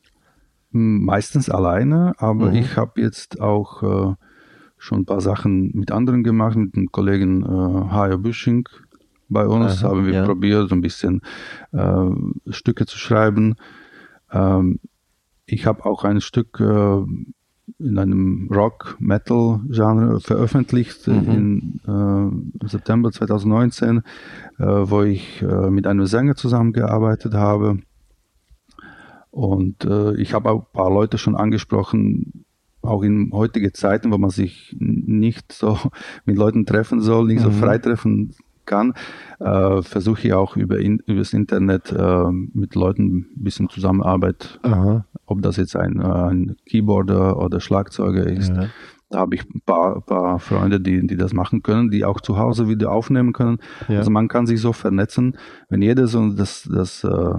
Meistens 0.71 1.49
alleine, 1.49 2.13
aber 2.17 2.49
mhm. 2.49 2.55
ich 2.55 2.75
habe 2.75 3.01
jetzt 3.01 3.39
auch 3.39 3.83
äh, 3.83 4.15
schon 4.77 4.99
ein 4.99 5.05
paar 5.05 5.21
Sachen 5.21 5.71
mit 5.73 5.91
anderen 5.91 6.23
gemacht, 6.23 6.57
mit 6.57 6.75
dem 6.75 6.91
Kollegen 6.91 7.43
äh, 7.43 7.91
Hajo 7.91 8.17
Büsching. 8.17 8.67
Bei 9.29 9.45
uns 9.45 9.83
Aha, 9.83 9.89
haben 9.89 10.05
wir 10.05 10.13
ja. 10.13 10.25
probiert, 10.25 10.71
ein 10.71 10.81
bisschen 10.81 11.21
äh, 11.73 12.09
Stücke 12.49 12.85
zu 12.85 12.97
schreiben. 12.97 13.55
Ähm, 14.31 14.79
ich 15.45 15.65
habe 15.65 15.85
auch 15.85 16.03
ein 16.03 16.21
Stück 16.21 16.59
äh, 16.59 17.03
in 17.79 17.97
einem 17.97 18.49
Rock-Metal-Genre 18.51 20.19
veröffentlicht 20.19 21.07
mhm. 21.07 21.81
in 21.85 22.61
äh, 22.61 22.67
September 22.67 23.11
2019, 23.11 23.97
äh, 23.97 24.63
wo 24.65 25.03
ich 25.03 25.41
äh, 25.41 25.69
mit 25.69 25.85
einem 25.85 26.05
Sänger 26.05 26.35
zusammengearbeitet 26.35 27.33
habe. 27.33 27.79
Und 29.31 29.85
äh, 29.85 30.15
ich 30.15 30.33
habe 30.33 30.49
auch 30.49 30.61
ein 30.61 30.73
paar 30.73 30.89
Leute 30.89 31.17
schon 31.17 31.35
angesprochen, 31.35 32.45
auch 32.81 33.03
in 33.03 33.31
heutigen 33.33 33.73
Zeiten, 33.73 34.11
wo 34.11 34.17
man 34.17 34.29
sich 34.29 34.75
nicht 34.79 35.51
so 35.51 35.77
mit 36.25 36.37
Leuten 36.37 36.65
treffen 36.65 37.01
soll, 37.01 37.27
nicht 37.27 37.39
mhm. 37.39 37.43
so 37.43 37.51
frei 37.51 37.77
treffen 37.77 38.33
kann, 38.67 38.93
äh, 39.39 39.81
versuche 39.81 40.27
ich 40.27 40.33
auch 40.33 40.55
über 40.55 40.77
in, 40.77 40.99
übers 41.07 41.33
Internet 41.33 41.91
äh, 41.91 42.31
mit 42.31 42.75
Leuten 42.75 43.31
ein 43.35 43.43
bisschen 43.43 43.69
Zusammenarbeit, 43.69 44.59
Aha. 44.61 45.05
ob 45.25 45.41
das 45.41 45.57
jetzt 45.57 45.75
ein, 45.75 45.99
ein 45.99 46.57
Keyboarder 46.67 47.37
oder 47.37 47.59
Schlagzeuger 47.59 48.27
ist. 48.27 48.49
Ja. 48.49 48.67
Da 49.09 49.19
habe 49.19 49.35
ich 49.35 49.45
ein 49.45 49.61
paar, 49.65 50.01
paar 50.01 50.37
Freunde, 50.39 50.81
die, 50.81 51.07
die 51.07 51.15
das 51.15 51.33
machen 51.33 51.63
können, 51.63 51.89
die 51.89 52.03
auch 52.03 52.19
zu 52.19 52.37
Hause 52.37 52.67
wieder 52.67 52.91
aufnehmen 52.91 53.31
können. 53.31 53.59
Ja. 53.87 53.99
Also 53.99 54.11
man 54.11 54.27
kann 54.27 54.45
sich 54.45 54.59
so 54.59 54.73
vernetzen, 54.73 55.37
wenn 55.69 55.81
jeder 55.81 56.07
so 56.07 56.29
das, 56.29 56.69
das 56.71 57.05
äh, 57.05 57.35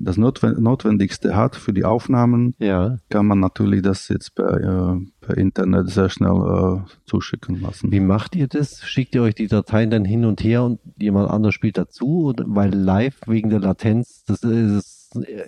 das 0.00 0.16
Notwendigste 0.16 1.36
hat 1.36 1.56
für 1.56 1.72
die 1.72 1.84
Aufnahmen, 1.84 2.54
ja. 2.58 2.96
kann 3.08 3.26
man 3.26 3.40
natürlich 3.40 3.82
das 3.82 4.08
jetzt 4.08 4.34
per, 4.34 4.56
äh, 4.56 5.00
per 5.20 5.36
Internet 5.36 5.90
sehr 5.90 6.08
schnell 6.08 6.84
äh, 6.86 6.90
zuschicken 7.06 7.60
lassen. 7.60 7.90
Wie 7.92 8.00
macht 8.00 8.36
ihr 8.36 8.48
das? 8.48 8.82
Schickt 8.82 9.14
ihr 9.14 9.22
euch 9.22 9.34
die 9.34 9.48
Dateien 9.48 9.90
dann 9.90 10.04
hin 10.04 10.24
und 10.24 10.42
her 10.42 10.62
und 10.62 10.80
jemand 10.98 11.30
anders 11.30 11.54
spielt 11.54 11.78
dazu? 11.78 12.26
Oder, 12.26 12.44
weil 12.46 12.74
live 12.74 13.20
wegen 13.26 13.50
der 13.50 13.60
Latenz, 13.60 14.24
das 14.26 14.42
ist 14.42 14.98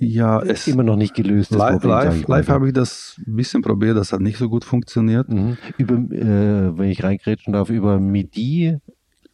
ja, 0.01 0.41
es 0.41 0.67
immer 0.69 0.83
noch 0.83 0.97
nicht 0.97 1.15
gelöst. 1.15 1.51
Live, 1.51 1.85
live, 1.85 2.27
live 2.27 2.49
habe 2.49 2.69
ich 2.69 2.73
das 2.73 3.21
ein 3.27 3.37
bisschen 3.37 3.63
probiert, 3.63 3.97
das 3.97 4.13
hat 4.13 4.21
nicht 4.21 4.39
so 4.39 4.49
gut 4.49 4.65
funktioniert. 4.65 5.29
Mhm. 5.29 5.59
Über, 5.77 5.95
äh, 5.95 6.79
wenn 6.79 6.91
ich 6.91 7.03
reingrätschen 7.03 7.53
darf, 7.53 7.69
über 7.69 8.01
MIDI 8.01 8.79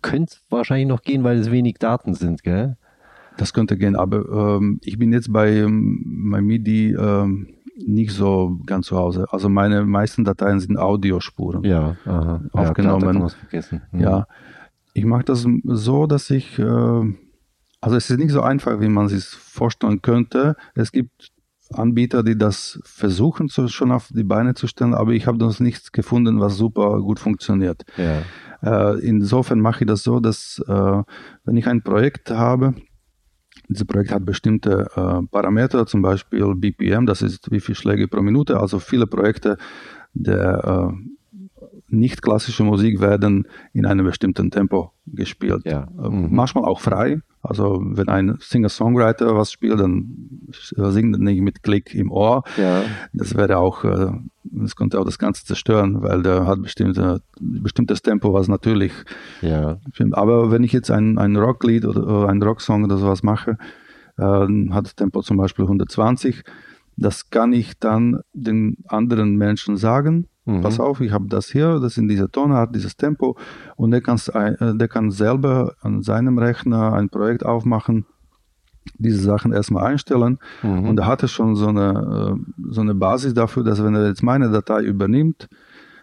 könnte 0.03 0.35
es 0.35 0.43
wahrscheinlich 0.51 0.89
noch 0.89 1.03
gehen, 1.03 1.25
weil 1.25 1.39
es 1.39 1.51
wenig 1.51 1.77
Daten 1.79 2.15
sind, 2.15 2.43
gell? 2.43 2.77
Das 3.37 3.53
könnte 3.53 3.77
gehen, 3.77 3.97
aber 3.97 4.57
ähm, 4.57 4.81
ich 4.83 4.99
bin 4.99 5.13
jetzt 5.13 5.33
bei, 5.33 5.53
ähm, 5.57 6.31
bei 6.31 6.41
MIDI 6.41 6.93
ähm, 6.95 7.49
nicht 7.77 8.13
so 8.13 8.59
ganz 8.65 8.87
zu 8.87 8.97
Hause. 8.97 9.27
Also 9.31 9.49
meine 9.49 9.85
meisten 9.85 10.25
Dateien 10.25 10.61
sind 10.61 10.79
Audiospuren. 10.79 11.63
Ja, 11.65 11.97
aha. 12.07 12.41
aufgenommen. 12.53 13.21
Ja, 13.21 13.29
vergessen. 13.29 13.83
Mhm. 13.93 14.01
ja, 14.01 14.27
ich 14.95 15.05
mache 15.05 15.25
das 15.25 15.47
so, 15.65 16.07
dass 16.07 16.31
ich, 16.31 16.59
äh, 16.59 16.63
also 16.63 17.97
es 17.97 18.11
ist 18.11 18.19
nicht 18.19 18.33
so 18.33 18.41
einfach, 18.41 18.81
wie 18.81 18.89
man 18.89 19.09
sich 19.09 19.25
vorstellen 19.25 20.01
könnte. 20.01 20.57
Es 20.75 20.91
gibt 20.91 21.33
Anbieter, 21.73 22.23
die 22.23 22.39
das 22.39 22.81
versuchen, 22.85 23.49
so 23.49 23.69
schon 23.69 23.93
auf 23.93 24.09
die 24.09 24.25
Beine 24.25 24.55
zu 24.55 24.67
stellen, 24.67 24.95
aber 24.95 25.13
ich 25.13 25.27
habe 25.27 25.39
noch 25.39 25.59
nichts 25.61 25.93
gefunden, 25.93 26.41
was 26.41 26.57
super 26.57 27.01
gut 27.01 27.19
funktioniert. 27.19 27.85
Ja. 27.97 28.23
Äh, 28.63 29.01
insofern 29.01 29.61
mache 29.61 29.85
ich 29.85 29.89
das 29.89 30.03
so, 30.03 30.21
dass 30.21 30.63
äh, 30.67 31.03
wenn 31.45 31.57
ich 31.57 31.67
ein 31.67 31.83
Projekt 31.83 32.31
habe, 32.31 32.75
dieses 33.69 33.87
Projekt 33.87 34.13
hat 34.13 34.25
bestimmte 34.25 34.89
äh, 34.95 35.27
Parameter, 35.31 35.87
zum 35.87 36.03
Beispiel 36.03 36.55
BPM, 36.55 37.07
das 37.07 37.23
ist 37.23 37.51
wie 37.51 37.61
viele 37.61 37.77
Schläge 37.77 38.09
pro 38.09 38.23
Minute. 38.23 38.61
Also 38.61 38.79
viele 38.79 39.07
Projekte 39.07 39.57
der 40.15 40.93
äh, 40.93 41.17
nicht 41.89 42.23
klassische 42.23 42.65
Musik 42.65 43.01
werden 43.01 43.47
in 43.73 43.87
einem 43.87 44.07
bestimmten 44.07 44.51
Tempo 44.51 44.93
gespielt. 45.07 45.63
Ja. 45.65 45.89
Äh, 46.03 46.09
mhm. 46.09 46.29
Manchmal 46.35 46.65
auch 46.65 46.81
frei. 46.81 47.21
Also 47.43 47.81
wenn 47.81 48.09
ein 48.09 48.37
Singer-Songwriter 48.41 49.37
was 49.37 49.53
spielt, 49.53 49.79
dann 49.79 50.49
singt 50.51 51.15
er 51.15 51.21
nicht 51.21 51.41
mit 51.41 51.63
Klick 51.63 51.95
im 51.95 52.11
Ohr. 52.11 52.43
Ja. 52.57 52.83
Das 53.13 53.37
wäre 53.37 53.59
auch, 53.59 53.85
äh, 53.85 54.13
das 54.63 54.77
könnte 54.77 54.99
auch 54.99 55.05
das 55.05 55.19
Ganze 55.19 55.45
zerstören, 55.45 56.03
weil 56.03 56.23
der 56.23 56.47
hat 56.47 56.63
bestimmte, 56.63 57.21
bestimmtes 57.41 58.03
Tempo, 58.03 58.33
was 58.33 58.49
natürlich. 58.49 58.93
Ja. 59.43 59.79
Aber 60.13 60.51
wenn 60.51 60.65
ich 60.65 60.73
jetzt 60.73 60.91
ein, 60.91 61.19
ein 61.19 61.37
Rocklied 61.37 61.85
oder 61.85 62.29
ein 62.29 62.43
Rocksong 62.43 62.85
oder 62.85 62.99
sowas 62.99 63.23
mache, 63.23 63.59
äh, 64.19 64.47
hat 64.71 64.87
das 64.87 64.95
Tempo 64.95 65.23
zum 65.23 65.37
Beispiel 65.37 65.65
120. 65.65 66.43
Das 66.97 67.31
kann 67.31 67.53
ich 67.53 67.79
dann 67.79 68.21
den 68.33 68.79
anderen 68.89 69.37
Menschen 69.37 69.77
sagen 69.77 70.29
Mhm. 70.47 70.61
Pass 70.61 70.79
auf, 70.79 71.01
ich 71.01 71.13
habe 71.13 71.27
das 71.29 71.49
hier, 71.51 71.81
das 71.81 71.99
in 71.99 72.07
dieser 72.07 72.31
Tonart, 72.31 72.75
dieses 72.75 72.97
Tempo 72.97 73.37
und 73.75 73.91
der, 73.91 74.03
äh, 74.07 74.77
der 74.77 74.89
kann 74.89 75.11
selber 75.11 75.75
an 75.81 76.03
seinem 76.03 76.39
Rechner 76.39 76.93
ein 76.93 77.09
Projekt 77.09 77.45
aufmachen, 77.45 78.07
diese 78.99 79.21
Sachen 79.21 79.53
erstmal 79.53 79.85
einstellen 79.85 80.39
mhm. 80.63 80.89
und 80.89 80.99
er 80.99 81.07
hatte 81.07 81.29
schon 81.29 81.57
so 81.57 81.69
eine, 81.69 82.37
äh, 82.37 82.71
so 82.71 82.81
eine 82.81 82.95
Basis 82.95 83.35
dafür, 83.35 83.65
dass 83.65 83.83
wenn 83.83 83.95
er 83.95 84.07
jetzt 84.07 84.23
meine 84.23 84.51
Datei 84.51 84.83
übernimmt, 84.83 85.49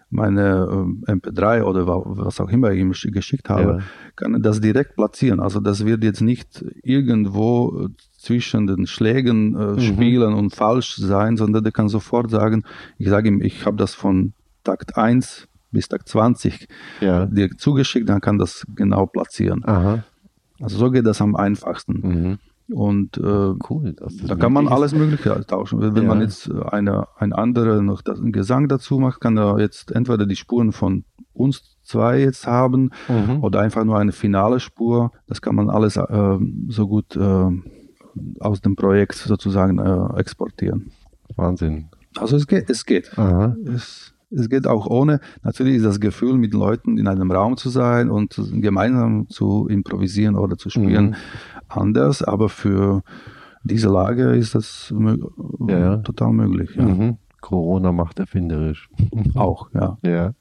meine 0.09 0.95
äh, 1.07 1.11
MP3 1.11 1.63
oder 1.63 1.87
was 1.87 2.39
auch 2.39 2.49
immer 2.49 2.71
ich 2.71 2.79
ihm 2.79 2.91
geschickt 2.91 3.49
habe, 3.49 3.79
ja. 3.79 3.79
kann 4.15 4.35
er 4.35 4.39
das 4.39 4.61
direkt 4.61 4.95
platzieren. 4.95 5.39
Also 5.39 5.59
das 5.59 5.85
wird 5.85 6.03
jetzt 6.03 6.21
nicht 6.21 6.63
irgendwo 6.83 7.89
zwischen 8.17 8.67
den 8.67 8.85
Schlägen 8.85 9.55
äh, 9.55 9.65
mhm. 9.73 9.79
spielen 9.79 10.33
und 10.33 10.55
falsch 10.55 10.95
sein, 10.95 11.35
sondern 11.35 11.63
der 11.63 11.73
kann 11.73 11.89
sofort 11.89 12.29
sagen, 12.29 12.63
ich 12.97 13.09
sage 13.09 13.27
ihm, 13.27 13.41
ich 13.41 13.65
habe 13.65 13.77
das 13.77 13.95
von 13.95 14.33
Takt 14.63 14.97
1 14.97 15.47
bis 15.71 15.89
Takt 15.89 16.07
20 16.07 16.67
ja. 17.01 17.25
dir 17.25 17.49
zugeschickt, 17.57 18.07
dann 18.07 18.21
kann 18.21 18.37
das 18.37 18.65
genau 18.75 19.07
platzieren. 19.07 19.65
Aha. 19.65 20.03
Also 20.61 20.77
so 20.77 20.91
geht 20.91 21.05
das 21.05 21.21
am 21.21 21.35
einfachsten. 21.35 21.93
Mhm. 22.01 22.39
Und 22.71 23.17
äh, 23.17 23.53
cool, 23.69 23.93
da 24.25 24.35
kann 24.35 24.53
man 24.53 24.67
alles 24.67 24.93
Mögliche 24.93 25.45
tauschen. 25.45 25.81
Wenn 25.81 26.03
ja. 26.03 26.07
man 26.07 26.21
jetzt 26.21 26.49
eine, 26.49 27.07
ein 27.17 27.33
anderer 27.33 27.81
noch 27.81 28.01
das, 28.01 28.19
einen 28.19 28.31
Gesang 28.31 28.69
dazu 28.69 28.99
macht, 28.99 29.19
kann 29.19 29.37
er 29.37 29.59
jetzt 29.59 29.91
entweder 29.91 30.25
die 30.25 30.37
Spuren 30.37 30.71
von 30.71 31.03
uns 31.33 31.77
zwei 31.83 32.19
jetzt 32.19 32.47
haben 32.47 32.91
mhm. 33.09 33.43
oder 33.43 33.59
einfach 33.59 33.83
nur 33.83 33.97
eine 33.97 34.13
finale 34.13 34.59
Spur. 34.59 35.11
Das 35.27 35.41
kann 35.41 35.55
man 35.55 35.69
alles 35.69 35.97
äh, 35.97 36.37
so 36.69 36.87
gut 36.87 37.15
äh, 37.17 37.49
aus 38.39 38.61
dem 38.61 38.75
Projekt 38.75 39.15
sozusagen 39.15 39.79
äh, 39.79 40.19
exportieren. 40.19 40.91
Wahnsinn. 41.35 41.89
Also 42.15 42.37
es 42.37 42.47
geht, 42.47 42.69
es 42.69 42.85
geht. 42.85 43.11
Es, 43.65 44.13
es 44.29 44.49
geht 44.49 44.67
auch 44.67 44.87
ohne. 44.87 45.19
Natürlich 45.41 45.77
ist 45.77 45.85
das 45.85 45.99
Gefühl, 45.99 46.37
mit 46.37 46.53
Leuten 46.53 46.97
in 46.97 47.07
einem 47.07 47.31
Raum 47.31 47.57
zu 47.57 47.69
sein 47.69 48.09
und 48.09 48.39
gemeinsam 48.53 49.27
zu 49.29 49.67
improvisieren 49.67 50.35
oder 50.35 50.57
zu 50.57 50.69
spielen 50.69 51.07
mhm. 51.07 51.15
Anders, 51.77 52.23
aber 52.23 52.49
für 52.49 53.03
diese 53.63 53.89
Lage 53.89 54.31
ist 54.35 54.55
das 54.55 54.93
ja, 55.67 55.77
ja. 55.77 55.97
total 55.97 56.33
möglich. 56.33 56.75
Ja. 56.75 56.83
Mhm. 56.83 57.17
Corona 57.43 57.91
macht 57.91 58.19
erfinderisch. 58.19 58.89
Auch, 59.35 59.69
ja. 59.73 59.97
ja. 60.01 60.33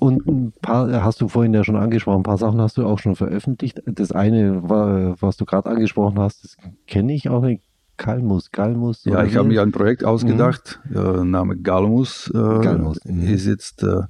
Und 0.00 0.26
ein 0.26 0.52
paar, 0.60 1.04
hast 1.04 1.20
du 1.20 1.28
vorhin 1.28 1.54
ja 1.54 1.62
schon 1.62 1.76
angesprochen, 1.76 2.20
ein 2.20 2.24
paar 2.24 2.38
Sachen 2.38 2.60
hast 2.60 2.76
du 2.76 2.84
auch 2.84 2.98
schon 2.98 3.14
veröffentlicht. 3.14 3.80
Das 3.86 4.10
eine, 4.10 4.60
was 4.64 5.36
du 5.36 5.44
gerade 5.44 5.70
angesprochen 5.70 6.18
hast, 6.18 6.42
das 6.42 6.56
kenne 6.88 7.14
ich 7.14 7.28
auch 7.28 7.42
nicht. 7.42 7.62
Kalmus, 7.96 8.50
Galmus. 8.50 9.04
Ja, 9.04 9.22
ich 9.24 9.36
habe 9.36 9.48
mir 9.48 9.62
ein 9.62 9.72
Projekt 9.72 10.04
ausgedacht, 10.04 10.80
mhm. 10.88 10.96
äh, 10.96 11.24
Name 11.24 11.56
Galmus, 11.58 12.30
äh, 12.34 12.38
Galmus 12.38 12.98
mhm. 13.04 13.28
ist 13.28 13.46
jetzt 13.46 13.82
äh, 13.82 14.04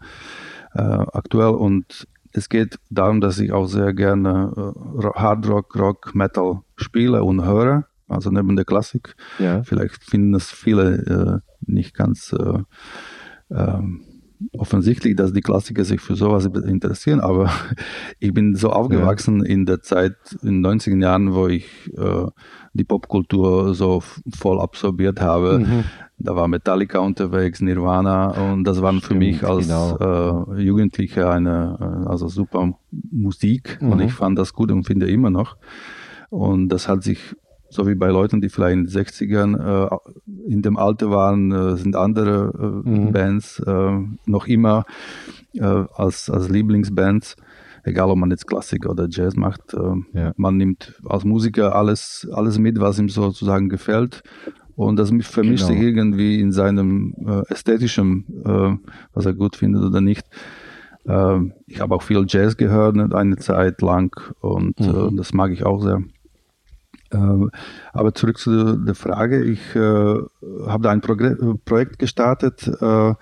äh, 0.75 0.81
aktuell 0.81 1.55
und 1.55 2.07
es 2.33 2.49
geht 2.49 2.79
darum, 2.91 3.21
dass 3.21 3.39
ich 3.39 3.53
auch 3.53 3.67
sehr 3.67 3.93
gerne 3.93 4.53
äh, 4.57 5.07
Hard 5.15 5.49
Rock, 5.49 5.77
Rock, 5.77 6.15
Metal 6.15 6.61
spiele 6.77 7.23
und 7.25 7.45
höre, 7.45 7.87
also 8.09 8.31
neben 8.31 8.57
der 8.57 8.65
Klassik. 8.65 9.17
Ja. 9.39 9.63
Vielleicht 9.63 10.05
finden 10.05 10.33
das 10.33 10.51
viele 10.51 11.43
äh, 11.43 11.71
nicht 11.71 11.95
ganz 11.95 12.35
ähm, 13.51 14.01
offensichtlich, 14.57 15.17
dass 15.17 15.33
die 15.33 15.41
Klassiker 15.41 15.85
sich 15.85 16.01
für 16.01 16.17
sowas 16.17 16.47
interessieren, 16.47 17.21
aber 17.21 17.51
ich 18.19 18.33
bin 18.33 18.55
so 18.55 18.71
aufgewachsen 18.71 19.45
ja. 19.45 19.51
in 19.51 19.67
der 19.67 19.83
Zeit, 19.83 20.17
in 20.43 20.63
den 20.63 20.67
90er 20.67 21.01
Jahren, 21.01 21.35
wo 21.35 21.47
ich 21.47 21.67
äh, 21.97 22.27
die 22.73 22.85
Popkultur 22.85 23.75
so 23.75 24.03
voll 24.35 24.61
absorbiert 24.61 25.21
habe. 25.21 25.61
Mhm. 25.61 25.85
Da 26.19 26.37
war 26.37 26.49
Metallica 26.49 26.99
unterwegs, 26.99 27.61
Nirvana 27.61 28.53
und 28.53 28.65
das 28.65 28.83
waren 28.83 28.99
Stimmt, 28.99 29.07
für 29.07 29.15
mich 29.15 29.45
als 29.45 29.67
genau. 29.69 30.55
äh, 30.57 30.63
Jugendlicher 30.63 31.31
eine 31.31 32.05
äh, 32.05 32.09
also 32.09 32.29
super 32.29 32.75
Musik 32.91 33.79
mhm. 33.81 33.93
und 33.93 34.01
ich 34.01 34.13
fand 34.13 34.39
das 34.39 34.53
gut 34.53 34.71
und 34.71 34.85
finde 34.85 35.11
immer 35.11 35.31
noch. 35.31 35.57
Und 36.29 36.69
das 36.69 36.89
hat 36.89 37.03
sich 37.03 37.35
so 37.71 37.87
wie 37.87 37.95
bei 37.95 38.09
Leuten, 38.09 38.41
die 38.41 38.49
vielleicht 38.49 38.77
in 38.77 38.87
den 38.87 38.93
60ern 38.93 39.93
äh, 39.95 39.97
in 40.49 40.61
dem 40.61 40.77
Alter 40.77 41.11
waren, 41.11 41.53
äh, 41.53 41.77
sind 41.77 41.97
andere 41.97 42.83
äh, 42.85 42.89
mhm. 42.89 43.13
Bands 43.13 43.61
äh, 43.61 43.93
noch 44.27 44.47
immer 44.47 44.85
äh, 45.55 45.85
als, 45.95 46.29
als 46.29 46.49
Lieblingsbands. 46.49 47.37
Egal, 47.85 48.11
ob 48.11 48.19
man 48.19 48.31
jetzt 48.31 48.47
Klassik 48.47 48.87
oder 48.87 49.07
Jazz 49.09 49.37
macht, 49.37 49.73
äh, 49.73 50.19
ja. 50.19 50.33
man 50.37 50.57
nimmt 50.57 51.01
als 51.05 51.25
Musiker 51.25 51.75
alles, 51.75 52.29
alles 52.33 52.59
mit, 52.59 52.81
was 52.81 52.99
ihm 52.99 53.09
sozusagen 53.09 53.69
gefällt. 53.69 54.23
Und 54.75 54.99
das 54.99 55.11
vermischt 55.21 55.67
genau. 55.67 55.79
sich 55.79 55.89
irgendwie 55.89 56.41
in 56.41 56.53
seinem 56.53 57.15
ästhetischen, 57.51 58.25
was 59.13 59.27
er 59.27 59.35
gut 59.35 59.57
findet 59.57 59.85
oder 59.85 60.01
nicht. 60.01 60.25
ich 61.05 61.11
habe 61.11 61.95
auch 61.95 62.01
viel 62.01 62.25
Jazz 62.27 62.57
gehört 62.57 62.97
eine 63.13 63.37
Zeit 63.37 63.83
lang 63.83 64.19
und 64.41 64.81
mhm. 64.81 65.19
das 65.19 65.35
mag 65.35 65.53
ich 65.53 65.67
auch 65.67 65.83
sehr. 65.83 66.03
Ähm, 67.13 67.51
aber 67.93 68.15
zurück 68.15 68.39
zu 68.39 68.77
der 68.77 68.95
Frage. 68.95 69.45
Ich 69.45 69.75
äh, 69.75 69.79
habe 69.79 70.83
da 70.83 70.91
ein 70.91 71.01
Progr 71.01 71.57
Projekt 71.65 71.99
gestartet, 71.99 72.67
äh, 72.81 73.15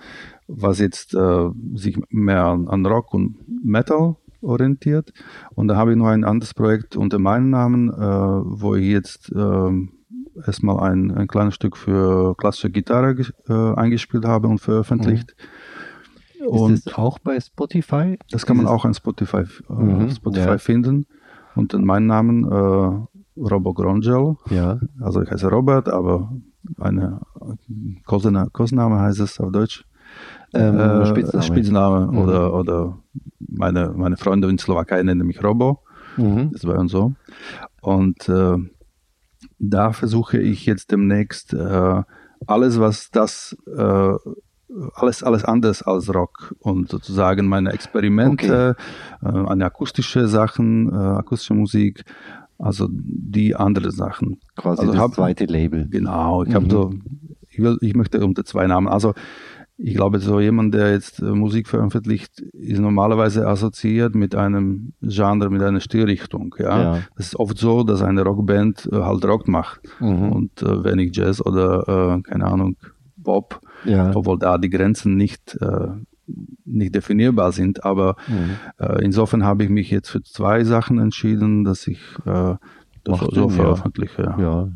was 0.47 0.79
jetzt 0.79 1.13
äh, 1.13 1.49
sich 1.75 1.97
mehr 2.09 2.45
an, 2.45 2.67
an, 2.67 2.85
Rock 2.85 3.13
und 3.13 3.37
Metal 3.63 4.15
orientiert. 4.41 5.13
Und 5.55 5.67
da 5.67 5.75
habe 5.75 5.91
ich 5.91 5.97
noch 5.97 6.07
ein 6.07 6.23
anderes 6.23 6.53
Projekt 6.53 6.95
unter 6.95 7.19
meinem 7.19 7.49
Namen, 7.49 7.89
äh, 7.89 7.95
wo 7.95 8.75
ich 8.75 8.87
jetzt 8.87 9.31
ähm, 9.35 9.91
erstmal 10.45 10.91
ein, 10.91 11.11
ein 11.11 11.27
kleines 11.27 11.55
Stück 11.55 11.77
für 11.77 12.35
klassische 12.37 12.69
Gitarre 12.69 13.15
äh, 13.47 13.75
eingespielt 13.75 14.25
habe 14.25 14.47
und 14.47 14.59
veröffentlicht. 14.59 15.35
Mhm. 16.39 16.47
Und 16.47 16.73
Ist 16.73 16.87
das 16.87 16.95
auch 16.95 17.19
bei 17.19 17.39
Spotify? 17.39 18.17
Das 18.31 18.45
kann 18.45 18.57
man 18.57 18.65
auch 18.65 18.85
an 18.85 18.93
Spotify, 18.93 19.43
äh, 19.69 19.73
mhm, 19.73 20.09
Spotify 20.09 20.47
ja. 20.47 20.57
finden. 20.57 21.05
Unter 21.55 21.79
meinem 21.79 22.07
Namen 22.07 23.07
Robo 23.39 23.73
Grongel. 23.73 24.35
Ja. 24.49 24.79
Also 24.99 25.21
ich 25.21 25.31
heiße 25.31 25.49
Robert, 25.49 25.89
aber 25.89 26.31
eine 26.79 27.21
Kosename 28.05 28.99
heißt 28.99 29.19
es 29.19 29.39
auf 29.39 29.51
Deutsch. 29.51 29.85
Ähm, 30.53 30.79
äh, 30.79 31.05
Spitzname, 31.05 31.43
Spitzname 31.43 32.07
mhm. 32.07 32.17
oder, 32.17 32.53
oder 32.53 32.97
meine, 33.39 33.93
meine 33.95 34.17
Freunde 34.17 34.49
in 34.49 34.57
Slowakei 34.57 35.03
nennen 35.03 35.27
mich 35.27 35.43
Robo. 35.43 35.79
Mhm. 36.17 36.51
Das 36.51 36.65
war 36.65 36.77
und 36.79 36.89
so. 36.89 37.13
Und 37.81 38.27
äh, 38.27 38.57
da 39.59 39.91
versuche 39.93 40.39
ich 40.39 40.65
jetzt 40.65 40.91
demnächst 40.91 41.53
äh, 41.53 42.03
alles, 42.47 42.79
was 42.79 43.11
das 43.11 43.55
äh, 43.75 44.13
alles, 44.93 45.23
alles 45.23 45.43
anders 45.43 45.81
als 45.81 46.13
Rock 46.13 46.55
und 46.59 46.89
sozusagen 46.89 47.47
meine 47.47 47.71
Experimente, 47.71 48.75
okay. 49.21 49.37
äh, 49.37 49.47
eine 49.47 49.65
akustische 49.65 50.27
Sachen, 50.27 50.91
äh, 50.93 50.95
akustische 50.95 51.55
Musik 51.55 52.03
also 52.59 52.87
die 52.91 53.55
andere 53.55 53.91
Sachen. 53.91 54.39
Quasi 54.55 54.81
also 54.81 54.93
das 54.93 55.01
hab, 55.01 55.13
zweite 55.13 55.45
Label. 55.45 55.87
Genau, 55.89 56.43
ich 56.43 56.49
mhm. 56.49 56.53
habe 56.53 56.69
so, 56.69 56.93
ich, 57.49 57.59
will, 57.59 57.77
ich 57.81 57.95
möchte 57.95 58.23
unter 58.23 58.43
zwei 58.45 58.67
Namen. 58.67 58.87
Also 58.87 59.13
ich 59.81 59.95
glaube, 59.95 60.19
so 60.19 60.41
jemand, 60.41 60.73
der 60.73 60.91
jetzt 60.91 61.21
äh, 61.21 61.31
Musik 61.31 61.69
veröffentlicht, 61.69 62.41
ist 62.41 62.79
normalerweise 62.79 63.47
assoziiert 63.47 64.13
mit 64.13 64.35
einem 64.35 64.91
Genre, 65.01 65.49
mit 65.49 65.63
einer 65.63 65.79
Stilrichtung. 65.79 66.53
Ja, 66.59 66.81
ja. 66.81 66.99
das 67.15 67.27
ist 67.27 67.39
oft 67.39 67.57
so, 67.57 67.83
dass 67.83 68.01
eine 68.01 68.23
Rockband 68.23 68.89
äh, 68.91 68.97
halt 68.97 69.23
Rock 69.23 69.47
macht 69.47 69.79
mhm. 70.01 70.31
und 70.33 70.61
äh, 70.61 70.83
wenig 70.83 71.15
Jazz 71.15 71.41
oder 71.41 72.17
äh, 72.17 72.21
keine 72.21 72.45
Ahnung 72.45 72.75
Pop, 73.23 73.61
ja. 73.85 74.11
obwohl 74.13 74.37
da 74.37 74.57
die 74.57 74.69
Grenzen 74.69 75.15
nicht 75.15 75.57
äh, 75.61 75.87
nicht 76.65 76.95
definierbar 76.95 77.51
sind. 77.51 77.83
Aber 77.83 78.15
mhm. 78.27 78.57
äh, 78.77 79.03
insofern 79.03 79.43
habe 79.43 79.63
ich 79.63 79.69
mich 79.69 79.89
jetzt 79.91 80.09
für 80.09 80.21
zwei 80.23 80.63
Sachen 80.63 80.99
entschieden, 80.99 81.63
dass 81.63 81.87
ich 81.87 81.99
äh, 82.25 82.55
das 83.03 83.19
so 83.19 83.31
Sinn, 83.31 83.49
veröffentliche. 83.49 84.23
Ja. 84.23 84.39
ja. 84.39 84.69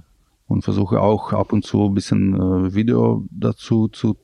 Und 0.48 0.64
versuche 0.64 1.00
auch 1.00 1.34
ab 1.34 1.54
und 1.54 1.64
zu 1.64 1.86
ein 1.88 1.94
bisschen 1.94 2.36
äh, 2.36 2.76
Video 2.76 3.26
dazu 3.32 3.88
zu, 3.88 4.18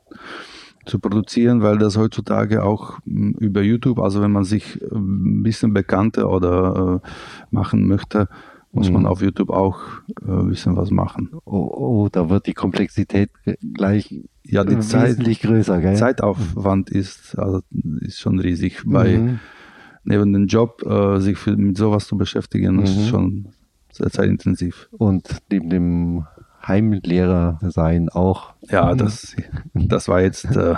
zu 0.86 1.00
produzieren, 1.00 1.62
weil 1.62 1.78
das 1.78 1.98
heutzutage 1.98 2.64
auch 2.64 3.00
mh, 3.06 3.16
hm, 3.16 3.36
über 3.40 3.62
YouTube, 3.62 4.00
also 4.00 4.22
wenn 4.22 4.32
man 4.32 4.44
sich 4.44 4.82
äh, 4.82 4.96
ein 4.96 5.44
bisschen 5.44 5.74
bekannter 5.74 6.30
oder 6.30 7.02
äh, 7.04 7.08
machen 7.52 7.88
möchte, 7.88 8.28
muss 8.72 8.90
man 8.92 9.02
mhm. 9.02 9.08
auf 9.08 9.22
YouTube 9.22 9.50
auch 9.50 9.80
äh, 10.22 10.32
ein 10.32 10.50
bisschen 10.50 10.76
was 10.76 10.92
machen. 10.92 11.32
Oh, 11.46 11.70
oh, 11.72 12.10
da 12.12 12.30
wird 12.30 12.46
die 12.46 12.54
Komplexität 12.54 13.32
gleich 13.74 14.14
ja, 14.44 14.64
die 14.64 14.80
Zeit, 14.80 15.20
größer, 15.20 15.82
gell? 15.82 15.96
Zeitaufwand 15.96 16.90
ist, 16.90 17.38
also 17.38 17.62
ist 18.02 18.20
schon 18.20 18.40
riesig. 18.40 18.84
Bei 18.86 19.18
mhm. 19.18 19.40
neben 20.04 20.34
dem 20.34 20.48
Job 20.48 20.84
äh, 20.86 21.20
sich 21.20 21.38
für, 21.38 21.56
mit 21.56 21.78
sowas 21.78 22.08
zu 22.08 22.18
beschäftigen, 22.18 22.78
mhm. 22.78 22.84
ist 22.84 23.08
schon 23.08 23.48
sehr 23.92 24.12
zeitintensiv. 24.12 24.90
Und 24.92 25.28
neben 25.52 25.70
dem 25.70 26.26
Heimlehrer 26.68 27.60
sein 27.62 28.10
auch. 28.10 28.54
Ja, 28.70 28.94
das, 28.94 29.36
das 29.74 30.08
war 30.08 30.22
jetzt 30.22 30.46
äh, 30.56 30.76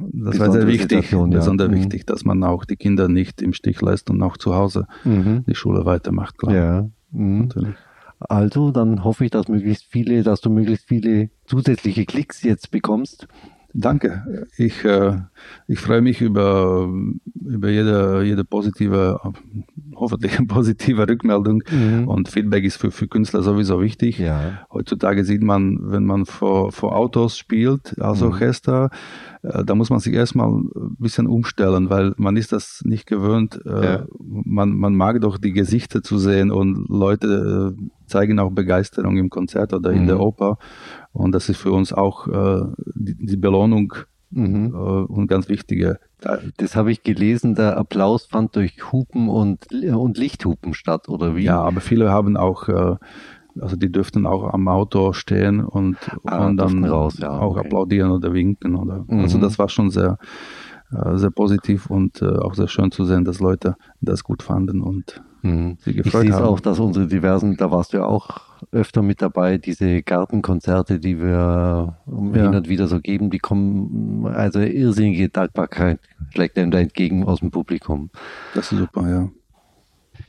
das 0.00 0.38
war 0.38 0.52
sehr 0.52 0.66
wichtig, 0.66 1.10
ja. 1.12 1.24
besonders 1.24 1.68
mhm. 1.68 1.74
wichtig, 1.74 2.06
dass 2.06 2.24
man 2.24 2.42
auch 2.44 2.64
die 2.64 2.76
Kinder 2.76 3.08
nicht 3.08 3.42
im 3.42 3.52
Stich 3.52 3.80
lässt 3.80 4.10
und 4.10 4.22
auch 4.22 4.36
zu 4.36 4.54
Hause 4.54 4.86
mhm. 5.04 5.44
die 5.46 5.54
Schule 5.54 5.84
weitermacht, 5.84 6.38
klar. 6.38 6.54
Ja, 6.54 6.90
mhm. 7.10 7.38
natürlich. 7.42 7.74
Also, 8.20 8.72
dann 8.72 9.04
hoffe 9.04 9.24
ich, 9.24 9.30
dass 9.30 9.48
möglichst 9.48 9.84
viele, 9.84 10.22
dass 10.22 10.40
du 10.40 10.50
möglichst 10.50 10.88
viele 10.88 11.30
zusätzliche 11.46 12.04
Klicks 12.04 12.42
jetzt 12.42 12.70
bekommst. 12.70 13.28
Danke. 13.74 14.46
Ich, 14.56 14.82
äh, 14.84 15.18
ich 15.66 15.78
freue 15.78 16.00
mich 16.00 16.22
über, 16.22 16.88
über 17.44 17.68
jede, 17.68 18.22
jede 18.22 18.44
positive, 18.44 19.20
hoffentlich 19.94 20.38
positive 20.48 21.06
Rückmeldung. 21.06 21.62
Mhm. 21.70 22.08
Und 22.08 22.28
Feedback 22.28 22.64
ist 22.64 22.76
für, 22.76 22.90
für 22.90 23.08
Künstler 23.08 23.42
sowieso 23.42 23.80
wichtig. 23.82 24.18
Ja. 24.18 24.66
Heutzutage 24.72 25.24
sieht 25.24 25.42
man, 25.42 25.78
wenn 25.82 26.04
man 26.04 26.24
vor, 26.24 26.72
vor 26.72 26.96
Autos 26.96 27.36
spielt 27.36 28.00
als 28.00 28.20
mhm. 28.20 28.28
Orchester, 28.28 28.90
äh, 29.42 29.64
da 29.64 29.74
muss 29.74 29.90
man 29.90 30.00
sich 30.00 30.14
erstmal 30.14 30.48
ein 30.48 30.96
bisschen 30.98 31.26
umstellen, 31.26 31.90
weil 31.90 32.14
man 32.16 32.36
ist 32.36 32.52
das 32.52 32.82
nicht 32.84 33.06
gewöhnt. 33.06 33.60
Äh, 33.66 33.84
ja. 33.84 34.06
man, 34.18 34.70
man 34.70 34.94
mag 34.94 35.20
doch 35.20 35.36
die 35.36 35.52
Gesichter 35.52 36.02
zu 36.02 36.18
sehen 36.18 36.50
und 36.50 36.88
Leute 36.88 37.74
äh, 37.76 37.82
zeigen 38.06 38.38
auch 38.38 38.50
Begeisterung 38.50 39.16
im 39.18 39.30
Konzert 39.30 39.74
oder 39.74 39.90
in 39.90 40.02
mhm. 40.02 40.06
der 40.06 40.20
Oper. 40.20 40.58
Und 41.12 41.32
das 41.32 41.48
ist 41.48 41.58
für 41.58 41.72
uns 41.72 41.92
auch 41.92 42.28
die, 42.94 43.14
die 43.14 43.36
Belohnung 43.36 43.94
Mhm. 44.30 44.74
und 44.74 45.26
ganz 45.26 45.48
wichtige. 45.48 46.00
Das 46.58 46.76
habe 46.76 46.92
ich 46.92 47.02
gelesen, 47.02 47.54
der 47.54 47.78
Applaus 47.78 48.26
fand 48.26 48.56
durch 48.56 48.92
Hupen 48.92 49.30
und, 49.30 49.68
und 49.72 50.18
Lichthupen 50.18 50.74
statt, 50.74 51.08
oder 51.08 51.34
wie? 51.34 51.44
Ja, 51.44 51.62
aber 51.62 51.80
viele 51.80 52.10
haben 52.10 52.36
auch 52.36 52.68
also 53.60 53.76
die 53.76 53.90
dürften 53.90 54.26
auch 54.26 54.52
am 54.52 54.68
Auto 54.68 55.12
stehen 55.12 55.64
und, 55.64 55.96
ah, 56.24 56.46
und 56.46 56.56
dann 56.56 56.84
raus, 56.84 57.18
ja, 57.18 57.30
auch 57.30 57.56
okay. 57.56 57.66
applaudieren 57.66 58.10
oder 58.10 58.32
winken. 58.32 58.74
Oder, 58.74 59.04
mhm. 59.06 59.20
Also 59.20 59.38
das 59.38 59.58
war 59.58 59.68
schon 59.68 59.90
sehr, 59.90 60.18
äh, 60.92 61.16
sehr 61.16 61.30
positiv 61.30 61.90
und 61.90 62.22
äh, 62.22 62.26
auch 62.26 62.54
sehr 62.54 62.68
schön 62.68 62.90
zu 62.90 63.04
sehen, 63.04 63.24
dass 63.24 63.40
Leute 63.40 63.76
das 64.00 64.24
gut 64.24 64.42
fanden 64.42 64.80
und 64.80 65.22
mhm. 65.42 65.76
sie 65.80 65.94
gefreut 65.94 66.24
ich 66.24 66.32
haben. 66.32 66.38
Ich 66.40 66.46
sehe 66.46 66.46
auch, 66.46 66.60
dass 66.60 66.78
unsere 66.78 67.06
diversen, 67.06 67.56
da 67.56 67.70
warst 67.70 67.92
du 67.92 67.98
ja 67.98 68.04
auch 68.04 68.47
öfter 68.72 69.02
mit 69.02 69.22
dabei, 69.22 69.58
diese 69.58 70.02
Gartenkonzerte, 70.02 71.00
die 71.00 71.20
wir 71.20 71.28
ja. 71.28 71.98
hin 72.06 72.54
und 72.54 72.68
wieder 72.68 72.88
so 72.88 73.00
geben, 73.00 73.30
die 73.30 73.38
kommen, 73.38 74.26
also 74.26 74.60
irrsinnige 74.60 75.28
Dankbarkeit 75.28 76.00
schlägt 76.30 76.58
einem 76.58 76.70
da 76.70 76.78
entgegen 76.78 77.24
aus 77.24 77.40
dem 77.40 77.50
Publikum. 77.50 78.10
Das 78.54 78.72
ist 78.72 78.78
super, 78.78 79.08
ja. 79.08 79.28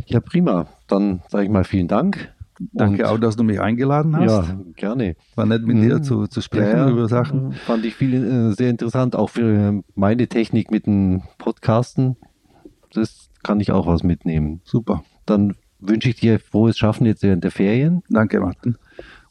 Ja, 0.06 0.20
prima. 0.20 0.68
Dann 0.88 1.22
sage 1.30 1.46
ich 1.46 1.50
mal 1.50 1.64
vielen 1.64 1.88
Dank. 1.88 2.34
Danke 2.74 3.04
und, 3.04 3.10
auch, 3.10 3.18
dass 3.18 3.36
du 3.38 3.44
mich 3.44 3.62
eingeladen 3.62 4.18
hast. 4.18 4.50
Ja, 4.50 4.58
gerne. 4.76 5.16
War 5.36 5.46
nett 5.46 5.66
mit 5.66 5.78
mhm. 5.78 5.82
dir 5.82 6.02
zu, 6.02 6.28
zu 6.28 6.42
sprechen 6.42 6.78
ja, 6.78 6.90
über 6.90 7.08
Sachen. 7.08 7.54
Fand 7.54 7.86
ich 7.86 7.96
viel, 7.96 8.24
äh, 8.24 8.54
sehr 8.54 8.70
interessant, 8.70 9.16
auch 9.16 9.30
für 9.30 9.82
meine 9.96 10.28
Technik 10.28 10.70
mit 10.70 10.86
dem 10.86 11.24
Podcasten. 11.38 12.18
Das 12.94 13.30
kann 13.44 13.62
ich 13.62 13.72
auch 13.72 13.88
was 13.88 14.04
mitnehmen. 14.04 14.62
Super. 14.66 15.04
Dann 15.26 15.56
wünsche 15.80 16.10
ich 16.10 16.16
dir 16.16 16.40
frohes 16.40 16.78
Schaffen 16.78 17.06
jetzt 17.06 17.24
während 17.24 17.44
der 17.44 17.52
Ferien. 17.52 18.04
Danke, 18.10 18.40
Martin. 18.40 18.78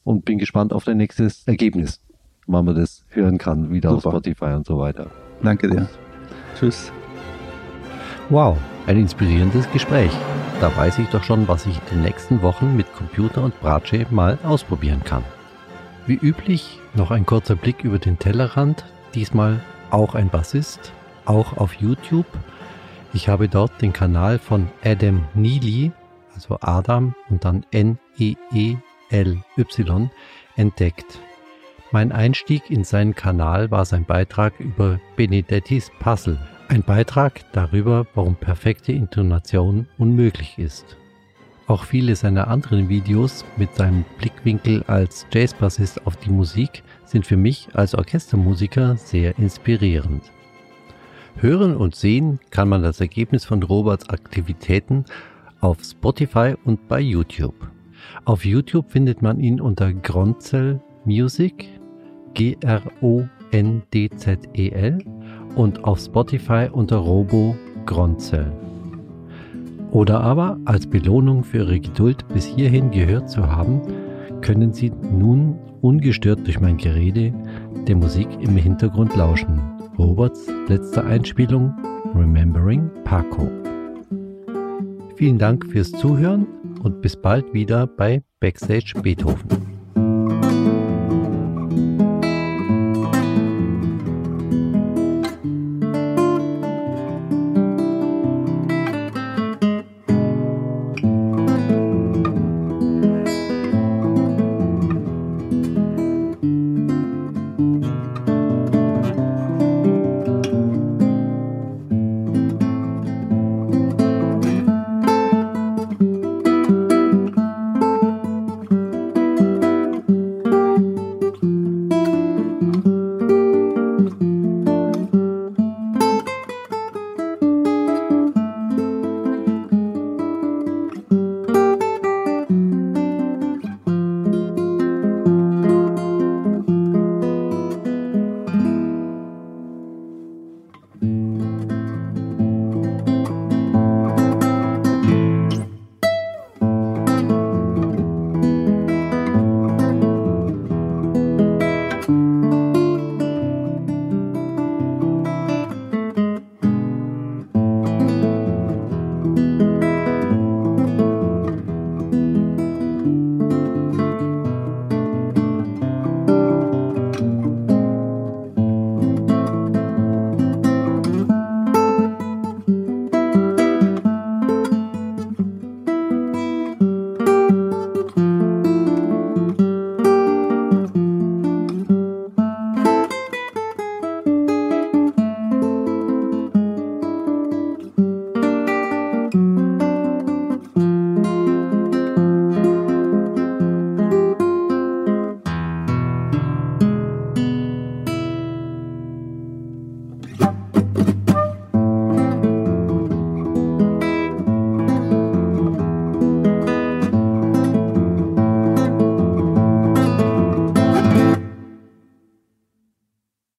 Und 0.04 0.24
bin 0.24 0.38
gespannt 0.38 0.72
auf 0.72 0.84
dein 0.84 0.96
nächstes 0.96 1.46
Ergebnis, 1.46 2.00
wann 2.46 2.64
man 2.64 2.74
das 2.74 3.04
hören 3.08 3.38
kann, 3.38 3.70
wieder 3.70 3.90
Super. 3.90 4.08
auf 4.08 4.12
Spotify 4.14 4.54
und 4.54 4.66
so 4.66 4.78
weiter. 4.78 5.10
Danke 5.42 5.68
dir. 5.68 5.88
Tschüss. 6.58 6.92
Wow, 8.30 8.58
ein 8.86 8.98
inspirierendes 8.98 9.70
Gespräch. 9.70 10.12
Da 10.60 10.76
weiß 10.76 10.98
ich 10.98 11.08
doch 11.08 11.22
schon, 11.22 11.46
was 11.46 11.66
ich 11.66 11.78
in 11.78 11.98
den 11.98 12.02
nächsten 12.02 12.42
Wochen 12.42 12.76
mit 12.76 12.92
Computer 12.92 13.44
und 13.44 13.58
Bratsche 13.60 14.06
mal 14.10 14.38
ausprobieren 14.42 15.02
kann. 15.04 15.22
Wie 16.06 16.16
üblich 16.16 16.80
noch 16.94 17.10
ein 17.10 17.26
kurzer 17.26 17.54
Blick 17.54 17.84
über 17.84 17.98
den 17.98 18.18
Tellerrand, 18.18 18.84
diesmal 19.14 19.60
auch 19.90 20.14
ein 20.14 20.30
Bassist, 20.30 20.92
auch 21.26 21.56
auf 21.56 21.74
YouTube. 21.74 22.26
Ich 23.12 23.28
habe 23.28 23.48
dort 23.48 23.80
den 23.80 23.92
Kanal 23.92 24.38
von 24.38 24.68
Adam 24.84 25.24
Neely, 25.34 25.92
also 26.38 26.58
Adam 26.60 27.14
und 27.30 27.44
dann 27.44 27.66
N-E-E-L-Y, 27.72 28.80
entdeckt. 30.56 31.18
Mein 31.90 32.12
Einstieg 32.12 32.70
in 32.70 32.84
seinen 32.84 33.14
Kanal 33.14 33.70
war 33.70 33.84
sein 33.84 34.04
Beitrag 34.04 34.60
über 34.60 35.00
Benedettis 35.16 35.90
Puzzle, 36.00 36.38
ein 36.68 36.82
Beitrag 36.82 37.40
darüber, 37.52 38.06
warum 38.14 38.36
perfekte 38.36 38.92
Intonation 38.92 39.88
unmöglich 39.96 40.58
ist. 40.58 40.96
Auch 41.66 41.84
viele 41.84 42.14
seiner 42.14 42.48
anderen 42.48 42.88
Videos 42.88 43.44
mit 43.56 43.74
seinem 43.74 44.04
Blickwinkel 44.18 44.84
als 44.86 45.26
Jazzbassist 45.32 46.06
auf 46.06 46.16
die 46.16 46.30
Musik 46.30 46.82
sind 47.04 47.26
für 47.26 47.36
mich 47.36 47.68
als 47.74 47.94
Orchestermusiker 47.94 48.96
sehr 48.96 49.38
inspirierend. 49.38 50.22
Hören 51.36 51.76
und 51.76 51.94
sehen 51.94 52.40
kann 52.50 52.68
man 52.68 52.82
das 52.82 53.00
Ergebnis 53.00 53.44
von 53.44 53.62
Roberts 53.62 54.08
Aktivitäten 54.08 55.04
auf 55.60 55.82
Spotify 55.82 56.54
und 56.64 56.88
bei 56.88 57.00
YouTube. 57.00 57.54
Auf 58.24 58.44
YouTube 58.44 58.90
findet 58.90 59.22
man 59.22 59.40
ihn 59.40 59.60
unter 59.60 59.92
Gronzel 59.92 60.80
Music, 61.04 61.68
G-R-O-N-D-Z-E-L 62.34 63.28
und 65.56 65.84
auf 65.84 65.98
Spotify 66.00 66.68
unter 66.70 66.98
Robo 66.98 67.56
Gronzel. 67.86 68.52
Oder 69.90 70.20
aber 70.20 70.58
als 70.66 70.86
Belohnung 70.86 71.42
für 71.42 71.58
Ihre 71.58 71.80
Geduld 71.80 72.28
bis 72.28 72.44
hierhin 72.44 72.90
gehört 72.90 73.30
zu 73.30 73.50
haben, 73.50 73.80
können 74.42 74.72
Sie 74.72 74.90
nun 74.90 75.58
ungestört 75.80 76.46
durch 76.46 76.60
mein 76.60 76.76
Gerede 76.76 77.32
der 77.86 77.96
Musik 77.96 78.28
im 78.40 78.56
Hintergrund 78.56 79.16
lauschen. 79.16 79.60
Roberts 79.98 80.46
letzte 80.68 81.04
Einspielung 81.04 81.74
Remembering 82.14 82.90
Paco. 83.04 83.67
Vielen 85.18 85.36
Dank 85.40 85.66
fürs 85.66 85.90
Zuhören 85.90 86.46
und 86.80 87.02
bis 87.02 87.16
bald 87.16 87.52
wieder 87.52 87.88
bei 87.88 88.22
Backstage 88.38 88.92
Beethoven. 89.02 89.77